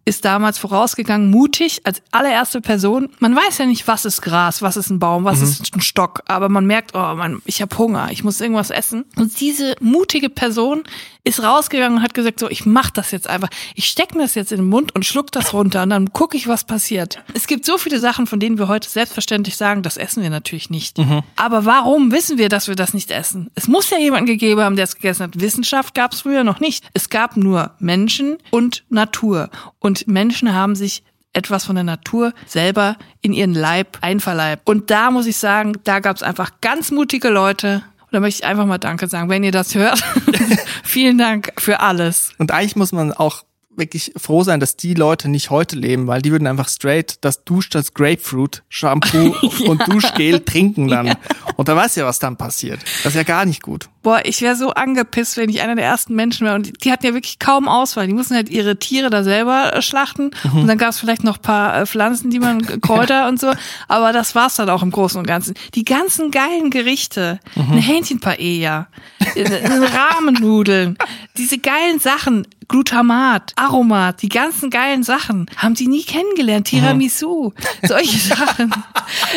[0.05, 3.09] ist damals vorausgegangen, mutig, als allererste Person.
[3.19, 6.21] Man weiß ja nicht, was ist Gras, was ist ein Baum, was ist ein Stock,
[6.27, 9.05] aber man merkt, oh man, ich habe Hunger, ich muss irgendwas essen.
[9.15, 10.83] Und diese mutige Person
[11.25, 13.49] ist rausgegangen und hat gesagt, so, ich mach das jetzt einfach.
[13.73, 16.37] Ich steck mir das jetzt in den Mund und schluck das runter und dann gucke
[16.37, 17.21] ich, was passiert.
[17.33, 20.69] Es gibt so viele Sachen, von denen wir heute selbstverständlich sagen, das essen wir natürlich
[20.69, 20.97] nicht.
[21.35, 23.49] Aber warum wissen wir, dass wir das nicht essen?
[23.55, 25.39] Es muss ja jemanden gegeben haben, der es gegessen hat.
[25.39, 26.85] Wissenschaft gab es früher noch nicht.
[26.93, 29.49] Es gab nur Menschen und Natur.
[29.79, 34.67] Und Menschen haben sich etwas von der Natur selber in ihren Leib einverleibt.
[34.67, 37.83] Und da muss ich sagen, da gab es einfach ganz mutige Leute.
[38.15, 40.01] Und da möchte ich einfach mal Danke sagen, wenn ihr das hört.
[40.85, 42.31] Vielen Dank für alles.
[42.37, 43.43] Und eigentlich muss man auch
[43.75, 47.43] wirklich froh sein, dass die Leute nicht heute leben, weil die würden einfach straight das
[47.43, 49.35] Dusch, das Grapefruit, Shampoo
[49.67, 51.17] und Duschgel trinken dann.
[51.57, 52.79] Und da weiß ja, was dann passiert.
[53.03, 53.89] Das ist ja gar nicht gut.
[54.05, 56.53] Boah, ich wäre so angepisst, wenn ich einer der ersten Menschen wäre.
[56.53, 58.05] Und die, die hatten ja wirklich kaum Auswahl.
[58.05, 60.29] Die mussten halt ihre Tiere da selber äh, schlachten.
[60.53, 63.51] Und dann gab es vielleicht noch paar äh, Pflanzen, die man Kräuter und so.
[63.87, 65.55] Aber das war's dann auch im Großen und Ganzen.
[65.73, 68.89] Die ganzen geilen Gerichte, eine Hähnchenpaella,
[69.33, 70.99] äh, Rahmennudeln,
[71.35, 76.67] diese geilen Sachen, Glutamat, Aromat, die ganzen geilen Sachen, haben sie nie kennengelernt.
[76.67, 78.73] Tiramisu, solche Sachen.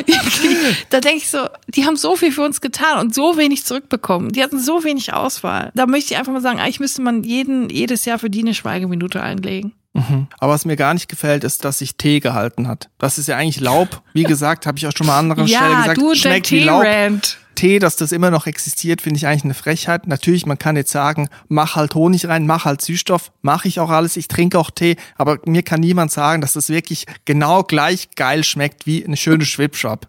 [0.91, 4.33] da denke ich so, die haben so viel für uns getan und so wenig zurückbekommen.
[4.33, 5.71] Die hatten so wenig Auswahl.
[5.75, 8.55] Da möchte ich einfach mal sagen, eigentlich müsste man jeden, jedes Jahr für die eine
[8.55, 9.73] Schweigeminute einlegen.
[10.39, 12.89] Aber was mir gar nicht gefällt, ist, dass sich Tee gehalten hat.
[12.99, 14.03] Das ist ja eigentlich Laub.
[14.13, 16.61] Wie gesagt, habe ich auch schon mal an anderer Stelle Ja, gesagt, du schmeckt wie
[16.61, 16.83] Laub.
[16.83, 17.39] Tee-Rant.
[17.55, 20.07] Tee, dass das immer noch existiert, finde ich eigentlich eine Frechheit.
[20.07, 23.91] Natürlich, man kann jetzt sagen, mach halt Honig rein, mach halt Süßstoff, mache ich auch
[23.91, 28.11] alles, ich trinke auch Tee, aber mir kann niemand sagen, dass das wirklich genau gleich
[28.15, 30.07] geil schmeckt wie eine schöne Schwipschwap.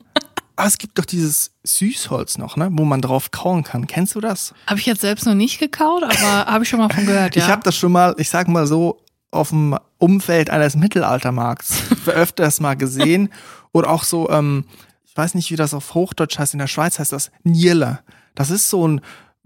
[0.60, 3.88] Aber es gibt doch dieses Süßholz noch, ne, wo man drauf kauen kann.
[3.88, 4.54] Kennst du das?
[4.68, 6.12] Habe ich jetzt selbst noch nicht gekaut, aber
[6.52, 7.44] habe ich schon mal von gehört, ja.
[7.46, 9.00] Ich habe das schon mal, ich sag mal so,
[9.32, 13.30] auf dem Umfeld eines Mittelaltermarkts öfters mal gesehen.
[13.72, 14.66] Oder auch so, ähm,
[15.06, 18.00] ich weiß nicht, wie das auf Hochdeutsch heißt, in der Schweiz heißt das Nierle.
[18.36, 19.00] Das ist so ein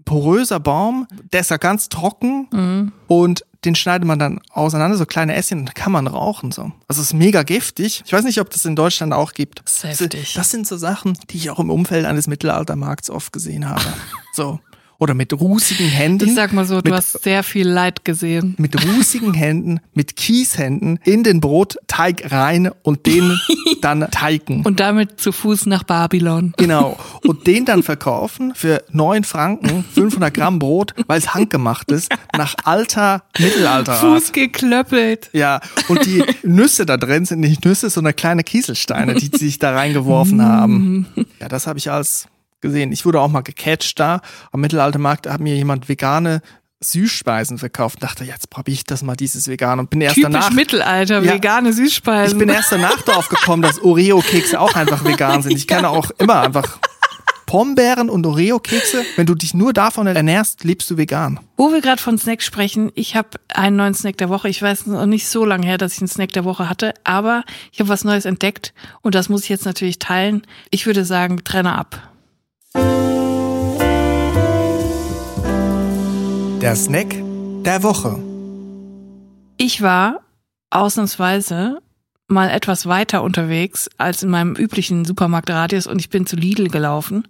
[0.04, 2.92] poröser Baum, der ist ja ganz trocken Mhm.
[3.06, 6.52] und den schneidet man dann auseinander, so kleine Ästchen, und dann kann man rauchen.
[6.52, 6.72] So.
[6.88, 8.02] Also es ist mega giftig.
[8.04, 9.62] Ich weiß nicht, ob das in Deutschland auch gibt.
[9.64, 9.82] Das.
[10.34, 13.84] Das sind so Sachen, die ich auch im Umfeld eines Mittelaltermarkts oft gesehen habe.
[14.32, 14.60] so.
[15.04, 16.26] Oder mit rußigen Händen.
[16.26, 18.54] ich sag mal so, du mit, hast sehr viel Leid gesehen.
[18.58, 23.38] mit rußigen Händen, mit Kieshänden in den Brotteig rein und den
[23.82, 24.62] dann teigen.
[24.64, 26.54] Und damit zu Fuß nach Babylon.
[26.56, 26.96] Genau.
[27.26, 32.54] Und den dann verkaufen für 9 Franken, 500 Gramm Brot, weil es handgemacht ist, nach
[32.64, 34.00] alter Mittelalterart.
[34.00, 35.28] Fuß geklöppelt.
[35.34, 39.58] Ja, und die Nüsse da drin sind nicht Nüsse, sondern kleine Kieselsteine, die sie sich
[39.58, 41.06] da reingeworfen haben.
[41.40, 42.26] Ja, das habe ich alles
[42.64, 42.90] gesehen.
[42.90, 44.20] Ich wurde auch mal gecatcht da.
[44.50, 46.40] Am Mittelaltermarkt hat mir jemand vegane
[46.82, 48.02] Süßspeisen verkauft.
[48.02, 49.78] Dachte, jetzt probiere ich das mal, dieses Vegan.
[49.78, 50.50] Und bin erst Typisch danach.
[50.50, 51.32] Mittelalter, Ja.
[51.34, 52.36] vegane Süßspeisen.
[52.36, 55.52] Ich bin erst danach drauf gekommen, dass Oreo-Kekse auch einfach vegan sind.
[55.56, 56.78] Ich kann auch immer einfach
[57.46, 59.04] Pombeeren und Oreo-Kekse.
[59.16, 61.38] Wenn du dich nur davon ernährst, lebst du vegan.
[61.56, 64.48] Wo wir gerade von Snacks sprechen, ich habe einen neuen Snack der Woche.
[64.48, 67.44] Ich weiß noch nicht so lange her, dass ich einen Snack der Woche hatte, aber
[67.70, 68.72] ich habe was Neues entdeckt
[69.02, 70.42] und das muss ich jetzt natürlich teilen.
[70.70, 72.00] Ich würde sagen, Trenner ab.
[76.64, 77.14] Der Snack
[77.62, 78.18] der Woche.
[79.58, 80.20] Ich war
[80.70, 81.82] ausnahmsweise
[82.26, 87.28] mal etwas weiter unterwegs als in meinem üblichen Supermarktradius und ich bin zu Lidl gelaufen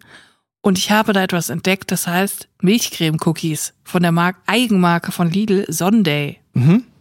[0.60, 5.66] und ich habe da etwas entdeckt, das heißt Milchcreme-Cookies von der Mark Eigenmarke von Lidl,
[5.68, 6.38] Sunday.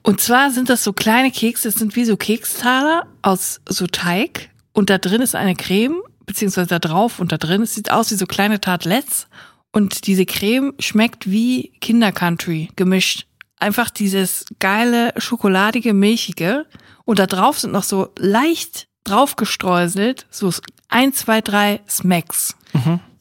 [0.02, 4.50] Und zwar sind das so kleine Kekse, das sind wie so Kekstaler aus so Teig
[4.72, 8.12] und da drin ist eine Creme, beziehungsweise da drauf und da drin, es sieht aus
[8.12, 9.28] wie so kleine Tartlets
[9.72, 13.28] und diese Creme schmeckt wie Kindercountry gemischt.
[13.60, 16.66] Einfach dieses geile, schokoladige, milchige
[17.06, 20.52] und da drauf sind noch so leicht draufgestreuselt, so
[20.90, 22.56] ein, zwei, drei Smacks.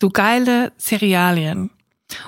[0.00, 1.70] So geile Cerealien.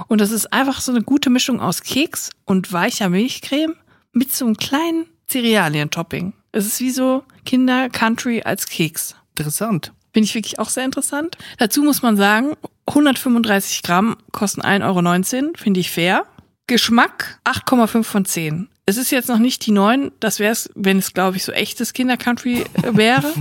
[0.08, 3.74] Und das ist einfach so eine gute Mischung aus Keks und weicher Milchcreme
[4.12, 6.32] mit so einem kleinen Cerealien-Topping.
[6.52, 9.16] Es ist wie so Kinder-Country als Keks.
[9.37, 9.92] Interessant.
[10.14, 11.37] Finde ich wirklich auch sehr interessant.
[11.59, 16.24] Dazu muss man sagen, 135 Gramm kosten 1,19 Euro, finde ich fair.
[16.68, 18.68] Geschmack 8,5 von 10.
[18.87, 21.53] Es ist jetzt noch nicht die 9, das wäre es, wenn es, glaube ich, so
[21.53, 23.33] echtes Kinder-Country wäre.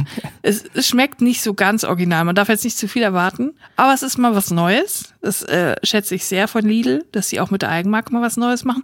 [0.42, 3.54] es, es schmeckt nicht so ganz original, man darf jetzt nicht zu viel erwarten.
[3.76, 5.14] Aber es ist mal was Neues.
[5.22, 8.38] Das äh, schätze ich sehr von Lidl, dass sie auch mit der Eigenmarke mal was
[8.38, 8.82] Neues machen.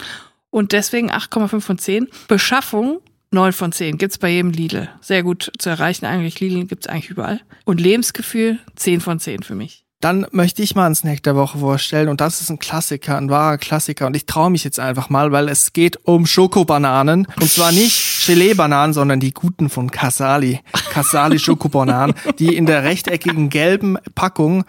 [0.51, 2.07] Und deswegen 8,5 von 10.
[2.27, 3.97] Beschaffung 9 von 10.
[3.97, 4.89] Gibt's bei jedem Lidl.
[5.01, 6.39] Sehr gut zu erreichen eigentlich.
[6.39, 7.41] Lidl gibt's eigentlich überall.
[7.65, 9.85] Und Lebensgefühl 10 von 10 für mich.
[10.01, 13.29] Dann möchte ich mal einen Snack der Woche vorstellen und das ist ein Klassiker, ein
[13.29, 17.51] wahrer Klassiker und ich traue mich jetzt einfach mal, weil es geht um Schokobananen und
[17.51, 20.61] zwar nicht Gelee-Bananen, sondern die guten von Casali.
[20.91, 24.63] Casali Schokobananen, die in der rechteckigen gelben Packung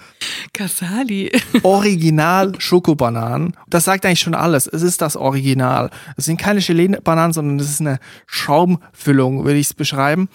[0.53, 1.31] Casali.
[1.63, 3.57] Original Schokobananen.
[3.69, 4.67] Das sagt eigentlich schon alles.
[4.67, 5.91] Es ist das Original.
[6.17, 10.29] Es sind keine Gelee-Bananen, sondern es ist eine Schaumfüllung, würde ich es beschreiben.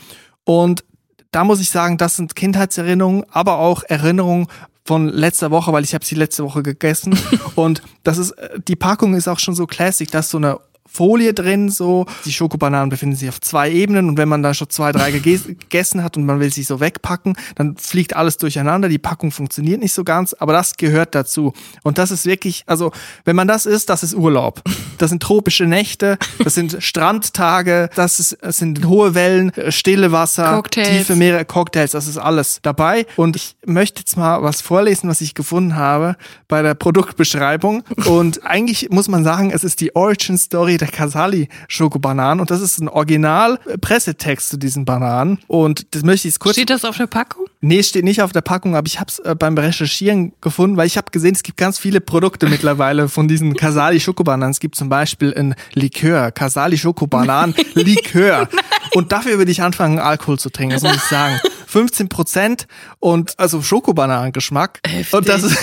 [0.45, 0.85] Und
[1.31, 4.47] da muss ich sagen, das sind Kindheitserinnerungen, aber auch Erinnerungen
[4.85, 7.17] von letzter Woche, weil ich habe sie letzte Woche gegessen.
[7.55, 10.59] Und das ist, äh, die Packung ist auch schon so classic, da ist so eine
[10.95, 12.05] Folie drin, so.
[12.25, 15.45] Die Schokobananen befinden sich auf zwei Ebenen und wenn man da schon zwei, drei geges-
[15.45, 18.87] gegessen hat und man will sie so wegpacken, dann fliegt alles durcheinander.
[18.89, 21.53] Die Packung funktioniert nicht so ganz, aber das gehört dazu.
[21.83, 22.91] Und das ist wirklich, also,
[23.25, 24.61] wenn man das isst, das ist Urlaub.
[24.97, 30.53] Das sind tropische Nächte, das sind Strandtage, das, ist, das sind hohe Wellen, stille Wasser,
[30.55, 30.87] Cocktails.
[30.89, 33.05] tiefe Meere, Cocktails, das ist alles dabei.
[33.15, 36.15] Und ich möchte jetzt mal was vorlesen, was ich gefunden habe
[36.47, 37.83] bei der Produktbeschreibung.
[38.05, 42.61] Und eigentlich muss man sagen, es ist die Origin Story der Casali Schokobananen und das
[42.61, 45.39] ist ein Original Pressetext zu diesen Bananen.
[45.47, 47.45] Und das möchte ich jetzt kurz Steht das auf der Packung?
[47.61, 50.87] Nee, steht nicht auf der Packung, aber ich habe es äh, beim Recherchieren gefunden, weil
[50.87, 54.51] ich habe gesehen, es gibt ganz viele Produkte mittlerweile von diesen Casali Schokobananen.
[54.51, 58.47] Es gibt zum Beispiel ein Likör, Casali Schokobananen Likör.
[58.93, 61.39] Und dafür würde ich anfangen, Alkohol zu trinken, das muss ich sagen.
[61.75, 62.67] 15 Prozent
[62.99, 64.79] und also Schokobananengeschmack.
[64.87, 65.13] Heftig.
[65.13, 65.57] Und das ist,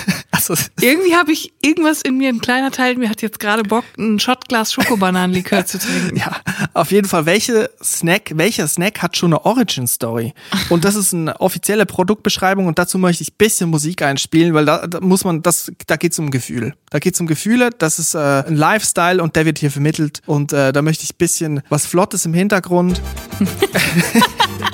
[0.51, 3.85] Also, Irgendwie habe ich irgendwas in mir, ein kleiner Teil, mir hat jetzt gerade Bock,
[3.99, 6.17] ein Shotglas Schokobananenlikör zu trinken.
[6.17, 6.37] ja,
[6.75, 10.35] auf jeden Fall, welche Snack, welcher Snack hat schon eine Origin-Story?
[10.69, 14.87] Und das ist eine offizielle Produktbeschreibung und dazu möchte ich bisschen Musik einspielen, weil da,
[14.87, 16.75] da muss man, das, da geht's um Gefühl.
[16.91, 20.53] Da geht's um Gefühle, das ist äh, ein Lifestyle und der wird hier vermittelt und
[20.53, 23.01] äh, da möchte ich bisschen was Flottes im Hintergrund.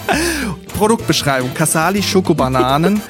[0.79, 3.03] Produktbeschreibung, Casali Schokobananen.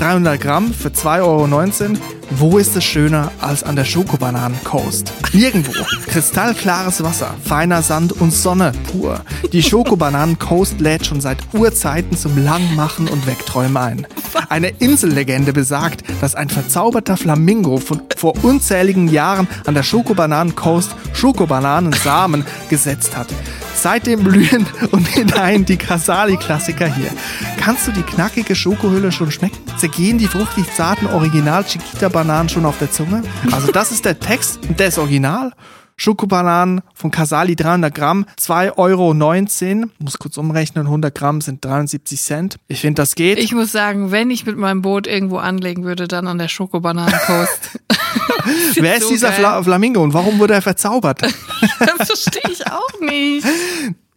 [0.00, 1.96] 300 Gramm für 2,19 Euro.
[2.30, 5.12] Wo ist es schöner als an der Schokobananen-Coast?
[5.34, 5.72] Nirgendwo.
[6.06, 9.20] Kristallklares Wasser, feiner Sand und Sonne pur.
[9.52, 14.06] Die Schokobananen-Coast lädt schon seit Urzeiten zum Langmachen und Wegträumen ein.
[14.48, 22.46] Eine Insellegende besagt, dass ein verzauberter Flamingo von vor unzähligen Jahren an der Schokobananen-Coast Schokobananensamen
[22.70, 23.28] gesetzt hat.
[23.74, 27.10] Seitdem blühen und hinein die Casali-Klassiker hier.
[27.58, 29.58] Kannst du die knackige Schokohülle schon schmecken?
[29.78, 33.22] Zergehen die fruchtig zarten Original-Chiquita-Bananen schon auf der Zunge?
[33.52, 35.52] Also das ist der Text und der ist original.
[36.00, 39.90] Schokobananen von Casali 300 Gramm, 2,19 Euro.
[39.98, 42.56] Muss kurz umrechnen, 100 Gramm sind 73 Cent.
[42.68, 43.38] Ich finde, das geht.
[43.38, 47.80] Ich muss sagen, wenn ich mit meinem Boot irgendwo anlegen würde, dann an der Schokobananencoast.
[48.76, 49.30] Wer ist so dieser.
[49.32, 51.20] Fla Flamingo und warum wurde er verzaubert?
[51.78, 53.46] das verstehe ich auch nicht.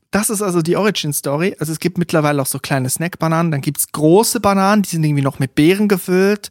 [0.09, 1.57] Das ist also die Origin-Story.
[1.59, 3.51] Also es gibt mittlerweile auch so kleine Snack-Bananen.
[3.51, 6.49] Dann gibt's große Bananen, die sind irgendwie noch mit Beeren gefüllt.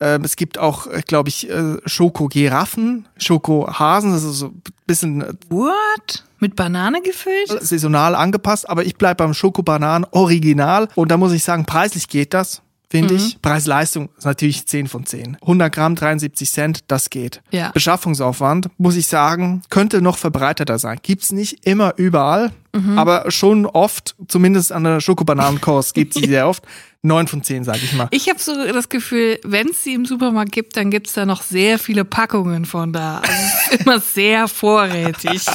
[0.00, 5.34] Ähm, es gibt auch, glaube ich, äh, Schoko-Giraffen, Schoko-Hasen, das ist so ein bisschen äh,
[5.50, 6.24] What?
[6.38, 7.48] Mit Banane gefüllt?
[7.62, 8.68] saisonal angepasst.
[8.68, 10.88] Aber ich bleib beim Schoko-Bananen original.
[10.94, 12.62] Und da muss ich sagen, preislich geht das.
[12.90, 13.40] Finde ich.
[13.40, 15.36] Preis-Leistung ist natürlich 10 von 10.
[15.40, 17.40] 100 Gramm, 73 Cent, das geht.
[17.52, 17.70] Ja.
[17.70, 20.98] Beschaffungsaufwand, muss ich sagen, könnte noch verbreiteter sein.
[21.00, 22.50] Gibt's nicht immer überall,
[22.96, 26.64] aber schon oft, zumindest an der Schokobananenkost gibt's sie sehr oft.
[27.02, 28.08] 9 von 10, sag ich mal.
[28.10, 31.42] Ich habe so das Gefühl, wenn es sie im Supermarkt gibt, dann gibt's da noch
[31.42, 33.20] sehr viele Packungen von da.
[33.20, 35.46] Also immer sehr vorrätig.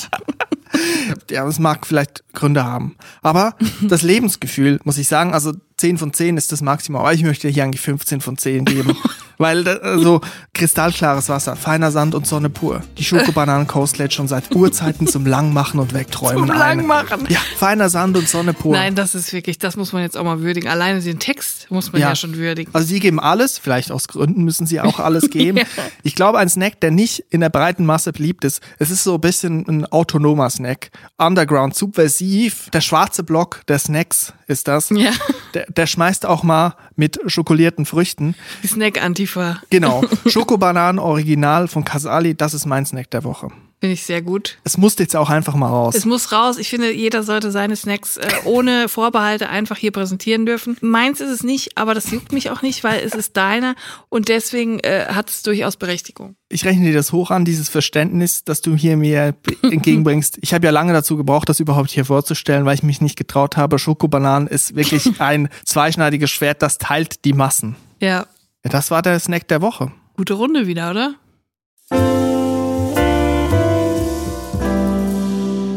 [1.30, 2.96] Ja, es mag vielleicht Gründe haben.
[3.22, 7.02] Aber das Lebensgefühl, muss ich sagen, also 10 von 10 ist das Maximum.
[7.02, 8.96] Aber ich möchte hier eigentlich 15 von 10 geben.
[9.38, 10.22] Weil da- also
[10.54, 12.82] kristallklares Wasser, feiner Sand und Sonne pur.
[12.98, 16.58] Die Schokobananen Coast lädt schon seit Urzeiten zum Langmachen und Wegträumen Zum ein.
[16.58, 17.26] Langmachen.
[17.28, 18.72] Ja, feiner Sand und Sonne pur.
[18.72, 20.70] Nein, das ist wirklich, das muss man jetzt auch mal würdigen.
[20.70, 22.74] Alleine den Text muss man ja, schon würdigen.
[22.74, 25.58] Also sie geben alles, vielleicht aus Gründen müssen sie auch alles geben.
[25.58, 25.66] Ja.
[26.04, 29.16] Ich glaube, ein Snack, der nicht in der breiten Masse beliebt ist, es ist so
[29.16, 30.92] ein bisschen ein autonomer Snack.
[31.18, 32.70] Underground, subversiv.
[32.72, 34.90] Der schwarze Block der Snacks ist das.
[34.90, 35.12] Ja.
[35.54, 38.36] Der, der schmeißt auch mal mit schokolierten Früchten.
[38.64, 39.62] Die Snack-Antifa.
[39.70, 40.04] Genau.
[40.28, 43.50] Schokobananen Original von Casali, das ist mein Snack der Woche.
[43.82, 44.58] Finde ich sehr gut.
[44.64, 45.96] Es musste jetzt auch einfach mal raus.
[45.96, 46.58] Es muss raus.
[46.58, 50.78] Ich finde, jeder sollte seine Snacks äh, ohne Vorbehalte einfach hier präsentieren dürfen.
[50.82, 53.76] Meins ist es nicht, aber das juckt mich auch nicht, weil es ist deiner
[54.10, 56.36] und deswegen äh, hat es durchaus Berechtigung.
[56.50, 60.38] ich rechne dir das hoch an, dieses Verständnis, das du hier mir entgegenbringst.
[60.42, 63.58] Ich habe ja lange dazu gebraucht, das überhaupt hier vorzustellen, weil ich mich nicht getraut
[63.58, 63.78] habe.
[63.78, 67.76] Schokobananen ist wirklich ein zweischneidiges Schwert, das teilt die Massen.
[68.00, 68.26] Ja,
[68.64, 69.92] Ja, das war der Snack der Woche.
[70.16, 71.16] gute Runde wieder, oder?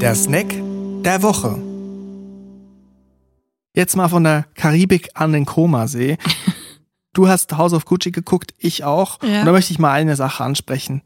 [0.01, 0.47] Der Snack
[1.05, 1.59] der Woche.
[3.75, 6.19] Jetzt mal von der Karibik an den Komasee.
[7.15, 9.21] Du hast House of Gucci geguckt, ich auch.
[9.25, 9.41] Ja.
[9.41, 11.03] Und da möchte ich mal eine Sache ansprechen.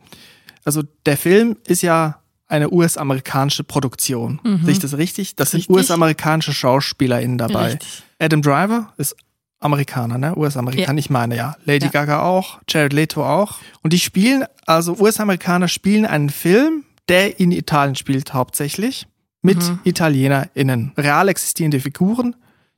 [0.63, 4.39] Also der Film ist ja eine US-amerikanische Produktion.
[4.63, 5.37] Sehe ich das richtig?
[5.37, 5.75] Das sind Mhm.
[5.77, 5.91] Richtig.
[5.91, 7.69] US-amerikanische SchauspielerInnen dabei.
[7.69, 8.03] Richtig.
[8.19, 9.17] Adam Driver ist
[9.61, 10.37] Amerikaner, ne?
[10.37, 10.99] US-Amerikaner, Ja.
[10.99, 11.57] ich meine ja.
[11.65, 11.93] Lady Ja.
[11.93, 13.61] Gaga auch, Jared Leto auch.
[13.83, 19.07] Und die spielen, also US-Amerikaner spielen einen Film, der in Italien spielt hauptsächlich,
[19.43, 19.81] mit Mhm.
[19.85, 20.93] ItalienerInnen.
[20.97, 22.37] Real existierende Figuren,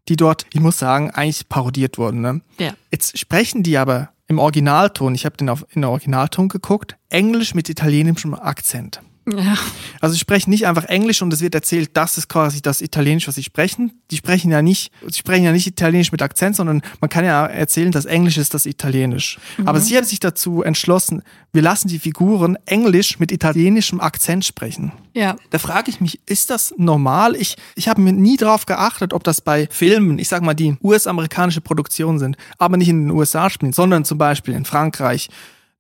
[0.08, 2.40] die dort, ich muss sagen, eigentlich parodiert wurden, ne?
[2.58, 2.72] Ja.
[2.90, 7.54] Jetzt sprechen die aber im Originalton, ich habe den auf, in der Originalton geguckt, Englisch
[7.54, 9.02] mit italienischem Akzent.
[9.26, 9.56] Ja.
[10.00, 13.26] Also sie sprechen nicht einfach Englisch und es wird erzählt, das ist quasi das Italienisch,
[13.26, 14.00] was sie sprechen.
[14.10, 17.46] Die sprechen ja nicht, sie sprechen ja nicht Italienisch mit Akzent, sondern man kann ja
[17.46, 19.38] erzählen, das Englisch ist das Italienisch.
[19.64, 24.92] Aber sie haben sich dazu entschlossen, wir lassen die Figuren Englisch mit italienischem Akzent sprechen.
[25.14, 25.37] Ja.
[25.50, 27.34] Da frage ich mich, ist das normal?
[27.37, 30.76] Ich, ich habe mir nie drauf geachtet, ob das bei Filmen, ich sag mal, die
[30.82, 35.30] US-amerikanische Produktion sind, aber nicht in den USA spielen, sondern zum Beispiel in Frankreich,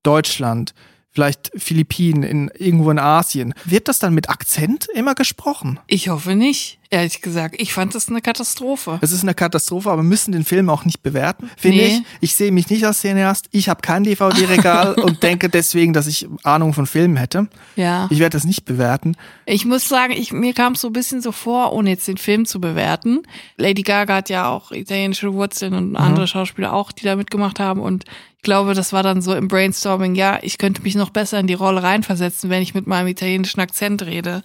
[0.02, 0.74] Deutschland,
[1.14, 3.54] vielleicht Philippinen, in, irgendwo in Asien.
[3.64, 5.78] Wird das dann mit Akzent immer gesprochen?
[5.86, 6.78] Ich hoffe nicht.
[6.90, 8.98] Ehrlich gesagt, ich fand das eine Katastrophe.
[9.00, 11.86] Es ist eine Katastrophe, aber wir müssen den Film auch nicht bewerten, finde Nee.
[11.86, 12.02] ich.
[12.20, 13.46] Ich sehe mich nicht als Cineast.
[13.52, 17.48] Ich habe kein DVD-Regal und denke deswegen, dass ich Ahnung von Filmen hätte.
[17.76, 18.06] Ja.
[18.10, 19.16] Ich werde das nicht bewerten.
[19.46, 22.16] Ich muss sagen, ich, mir kam es so ein bisschen so vor, ohne jetzt den
[22.18, 23.22] Film zu bewerten.
[23.56, 27.80] Lady Gaga hat ja auch italienische Wurzeln und andere Schauspieler auch, die da mitgemacht haben.
[27.80, 28.04] Und
[28.44, 31.54] glaube, das war dann so im Brainstorming, ja, ich könnte mich noch besser in die
[31.54, 34.42] Rolle reinversetzen, wenn ich mit meinem italienischen Akzent rede.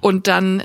[0.00, 0.62] Und dann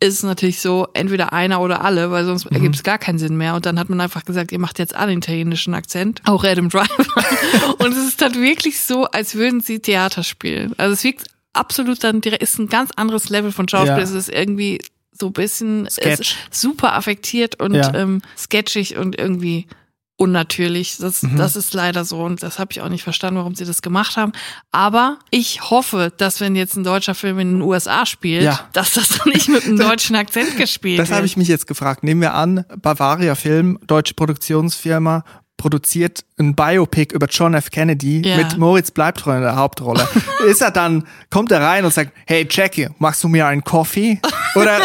[0.00, 3.36] ist es natürlich so, entweder einer oder alle, weil sonst ergibt es gar keinen Sinn
[3.36, 3.54] mehr.
[3.54, 6.68] Und dann hat man einfach gesagt, ihr macht jetzt alle einen italienischen Akzent, auch Adam
[6.68, 6.88] Driver.
[7.78, 10.74] und es ist dann wirklich so, als würden sie Theater spielen.
[10.76, 13.96] Also es wirkt absolut dann direkt, ist ein ganz anderes Level von Schauspiel.
[13.96, 14.02] Ja.
[14.02, 14.80] Es ist irgendwie
[15.12, 16.20] so ein bisschen es Sketch.
[16.20, 17.94] ist super affektiert und Ja.
[17.94, 19.68] ähm, sketchig und irgendwie
[20.16, 20.98] unnatürlich.
[20.98, 21.36] Das, Mhm.
[21.36, 24.16] das ist leider so und das habe ich auch nicht verstanden, warum sie das gemacht
[24.16, 24.32] haben.
[24.70, 28.68] Aber ich hoffe, dass wenn jetzt ein deutscher Film in den USA spielt, Ja.
[28.72, 31.16] dass das dann nicht mit einem deutschen Akzent gespielt Das wird.
[31.16, 32.04] habe ich mich jetzt gefragt.
[32.04, 35.24] Nehmen wir an, Bavaria Film, deutsche Produktionsfirma,
[35.56, 37.70] produziert ein Biopic über John F.
[37.70, 38.36] Kennedy Ja.
[38.36, 40.06] mit Moritz Bleibtreu in der Hauptrolle.
[40.46, 44.20] ist er dann, kommt er rein und sagt, hey Jackie, machst du mir einen Coffee?
[44.56, 44.80] Oder,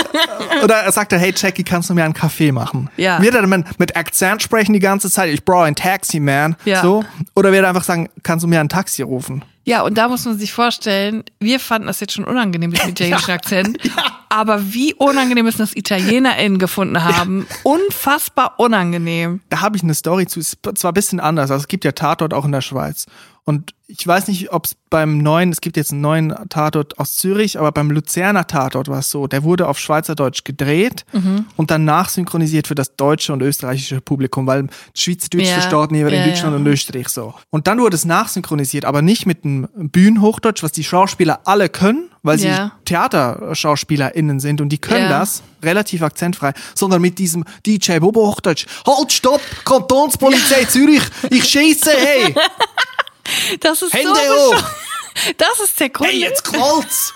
[0.63, 2.89] oder sagt er, hey Jackie, kannst du mir einen Kaffee machen?
[2.97, 3.21] Ja.
[3.21, 6.55] Wird er dann mit Akzent sprechen die ganze Zeit, ich brauche ein Taxi, man?
[6.63, 6.81] Ja.
[6.81, 7.03] So?
[7.35, 9.43] Oder wird er einfach sagen, kannst du mir ein Taxi rufen?
[9.67, 12.89] Ja, und da muss man sich vorstellen, wir fanden das jetzt schon unangenehm mit dem
[12.91, 13.77] italienischen Akzent.
[14.29, 17.45] Aber wie unangenehm ist das ItalienerInnen gefunden haben?
[17.63, 19.41] Unfassbar unangenehm.
[19.49, 20.39] da habe ich eine Story zu.
[20.39, 23.07] Ist zwar ein bisschen anders, also es gibt ja Tatort auch in der Schweiz.
[23.47, 27.15] Und ich weiß nicht, ob es beim neuen, es gibt jetzt einen neuen Tatort aus
[27.15, 31.05] Zürich, aber beim Luzerner Tatort war es so, der wurde auf Schweizerdeutsch gedreht
[31.55, 36.19] und danach synchronisiert für das deutsche und österreichische Publikum, weil Schweizerdeutsch Ja, versteht niemand in
[36.19, 36.57] ja, Deutschland ja.
[36.59, 37.35] und Österreich so.
[37.49, 42.09] Und dann wurde es nachsynchronisiert, aber nicht mit einem Bühnenhochdeutsch, was die Schauspieler alle können,
[42.23, 42.73] weil sie Ja.
[42.83, 48.65] TheaterschauspielerInnen sind und die können das relativ akzentfrei, sondern mit diesem DJ Bobo Hochdeutsch.
[48.85, 49.39] Halt, stopp!
[49.63, 51.03] Kantonspolizei Zürich!
[51.29, 52.35] Ich schieße, hey!
[53.59, 54.63] Das ist Hände so hoch!
[55.37, 56.09] Das ist der Grund.
[56.09, 57.13] Hey, jetzt knallt's!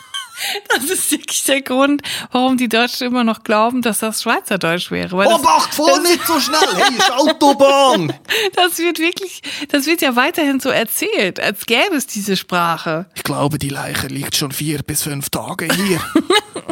[0.76, 5.16] Das ist wirklich der Grund, warum die Deutschen immer noch glauben, dass das Schweizerdeutsch wäre.
[5.18, 6.60] Weil Obacht, fahr nicht so schnell!
[6.76, 8.14] Hey, ist Autobahn!
[8.56, 13.06] das wird wirklich, das wird ja weiterhin so erzählt, als gäbe es diese Sprache.
[13.16, 16.02] Ich glaube, die Leiche liegt schon vier bis fünf Tage hier.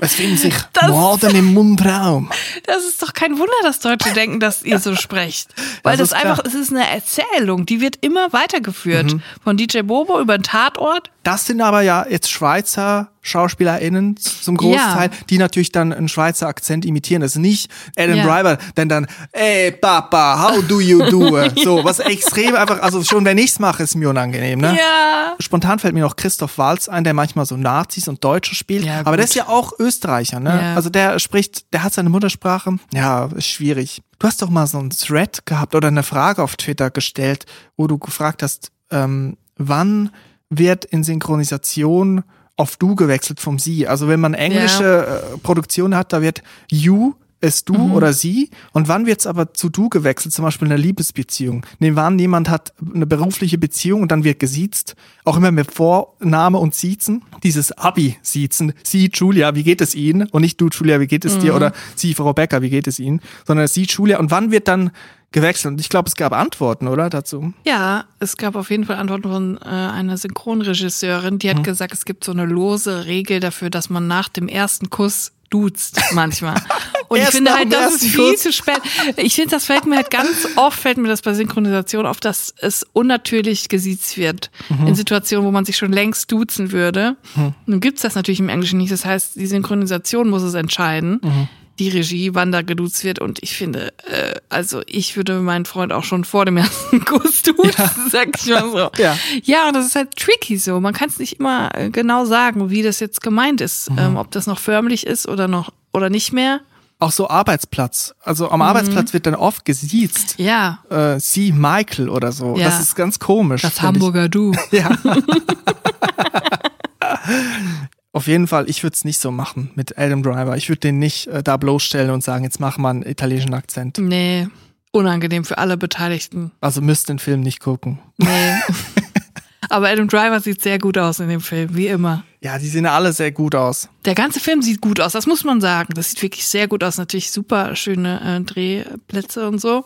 [0.02, 2.30] Es finden sich Das- Maden im Mundraum.
[2.66, 5.50] Das ist doch kein Wunder, dass Deutsche denken, dass ihr so sprecht.
[5.84, 9.14] Weil Das das, einfach, es ist eine Erzählung, die wird immer weitergeführt.
[9.14, 9.22] Mhm.
[9.44, 11.12] Von DJ Bobo über den Tatort.
[11.24, 15.18] Das sind aber ja jetzt Schweizer SchauspielerInnen zum Großteil, Ja.
[15.30, 17.22] die natürlich dann einen Schweizer Akzent imitieren.
[17.22, 18.26] Das ist nicht Adam Ja.
[18.26, 21.38] Driver, denn dann, ey Papa, how do you do?
[21.64, 24.76] so, was extrem einfach, also schon wenn ich's mache, ist mir unangenehm, ne?
[24.78, 25.36] Ja.
[25.40, 28.84] Spontan fällt mir noch Christoph Walz ein, der manchmal so Nazis und Deutsche spielt.
[28.86, 30.74] Ja, aber der ist ja auch Österreicher, ne?
[30.76, 32.78] Also der spricht, der hat seine Muttersprache.
[32.94, 34.02] Ja, ist schwierig.
[34.18, 37.46] Du hast doch mal so einen Thread gehabt oder eine Frage auf Twitter gestellt,
[37.78, 40.10] wo du gefragt hast, ähm, wann
[40.50, 42.24] wird in Synchronisation
[42.60, 43.88] auf du gewechselt vom sie?
[43.88, 47.94] Also wenn man englische äh, Produktion hat, da wird you es du Mhm.
[47.94, 51.66] oder sie und wann wird's aber zu du gewechselt, zum Beispiel in einer Liebesbeziehung?
[51.80, 55.72] Nehmen wir an, jemand hat eine berufliche Beziehung und dann wird gesiezt, auch immer mit
[55.72, 60.28] Vorname und Siezen, dieses Abi-Siezen, sie Julia, wie geht es Ihnen?
[60.30, 61.40] Und nicht du Julia, wie geht es Mhm.
[61.40, 61.56] dir?
[61.56, 63.22] Oder sie Frau Becker, wie geht es Ihnen?
[63.48, 64.92] Sondern sie Julia und wann wird dann
[65.32, 65.74] gewechselt?
[65.74, 67.54] Und ich glaube, es gab Antworten, oder, dazu?
[67.66, 71.64] Ja, es gab auf jeden Fall Antworten von äh, einer Synchronregisseurin, die hat Mhm.
[71.64, 76.00] gesagt, es gibt so eine lose Regel dafür, dass man nach dem ersten Kuss duzt
[76.14, 76.56] manchmal.
[77.08, 78.42] Und ich finde halt, das ist viel Kuss.
[78.44, 78.80] zu spät.
[79.18, 82.54] Ich finde, das fällt mir halt ganz oft, fällt mir das bei Synchronisation auf, dass
[82.60, 84.52] es unnatürlich gesiezt wird.
[84.70, 84.86] Mhm.
[84.90, 87.18] In Situationen, wo man sich schon längst duzen würde.
[87.66, 88.92] Nun gibt's das natürlich im Englischen nicht.
[88.92, 91.20] Das heißt, die Synchronisation muss es entscheiden.
[91.24, 91.48] Mhm.
[91.80, 93.20] Die Regie, wann da geduzt wird.
[93.20, 97.42] Und ich finde, äh, also ich würde meinen Freund auch schon vor dem ersten Kuss
[97.44, 98.90] duzen, sag ich mal so.
[99.02, 99.18] Ja.
[99.44, 100.80] Ja, und das ist halt tricky so.
[100.82, 103.90] Man kann es nicht immer äh, genau sagen, wie das jetzt gemeint ist.
[103.92, 103.98] Mhm.
[104.00, 106.60] Ähm, ob das noch förmlich ist oder noch oder nicht mehr.
[107.02, 108.14] Auch so Arbeitsplatz.
[108.26, 108.52] Also Mhm.
[108.52, 110.36] am Arbeitsplatz wird dann oft gesiezt.
[110.38, 112.58] Ja, Äh, sie Michael oder so.
[112.58, 112.66] Ja.
[112.66, 113.62] Das ist ganz komisch.
[113.62, 114.52] das Hamburger Du.
[114.72, 114.74] Ich.
[114.80, 114.92] Ja.
[118.12, 120.58] Auf jeden Fall, ich würde es nicht so machen mit Adam Driver.
[120.58, 124.00] Ich würde den nicht äh, da bloßstellen und sagen, jetzt mach mal einen italienischen Akzent.
[124.00, 124.48] Nee,
[124.92, 126.52] unangenehm für alle Beteiligten.
[126.60, 128.00] Also müsst den Film nicht gucken.
[128.18, 128.28] Nee.
[129.70, 132.24] Aber Adam Driver sieht sehr gut aus in dem Film, wie immer.
[132.42, 133.90] Ja, die sehen alle sehr gut aus.
[134.06, 135.94] Der ganze Film sieht gut aus, das muss man sagen.
[135.94, 136.98] Das sieht wirklich sehr gut aus.
[136.98, 139.86] Natürlich super schöne äh, Drehplätze und so.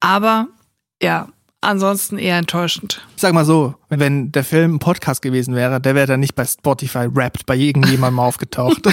[0.00, 0.48] Aber
[1.00, 1.28] ja,
[1.62, 3.00] ansonsten eher enttäuschend.
[3.16, 6.34] Ich sag mal so, wenn der Film ein Podcast gewesen wäre, der wäre dann nicht
[6.34, 8.82] bei Spotify Wrapped bei irgendjemandem aufgetaucht.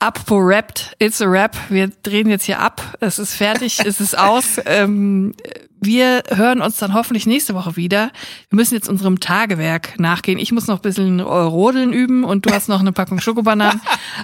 [0.00, 1.56] Apropos Rappt, it's a Rap.
[1.70, 2.96] Wir drehen jetzt hier ab.
[3.00, 4.60] Es ist fertig, es ist aus.
[4.68, 5.32] Ähm,
[5.80, 8.10] wir hören uns dann hoffentlich nächste Woche wieder.
[8.50, 10.38] Wir müssen jetzt unserem Tagewerk nachgehen.
[10.38, 13.80] Ich muss noch ein bisschen Rodeln üben und du hast noch eine Packung Schokobananen.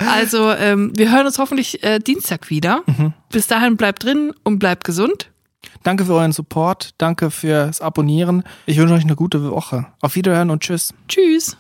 [0.06, 2.82] Also ähm, wir hören uns hoffentlich äh, Dienstag wieder.
[2.86, 3.14] Mhm.
[3.30, 5.30] Bis dahin bleibt drin und bleibt gesund.
[5.82, 6.94] Danke für euren Support.
[6.98, 8.44] Danke fürs Abonnieren.
[8.66, 9.86] Ich wünsche euch eine gute Woche.
[10.00, 10.94] Auf Wiederhören und tschüss.
[11.08, 11.56] Tschüss.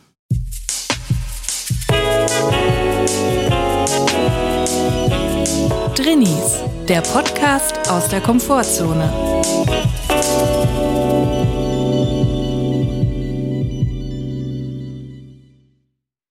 [5.96, 9.12] Drinnies, der Podcast aus der Komfortzone.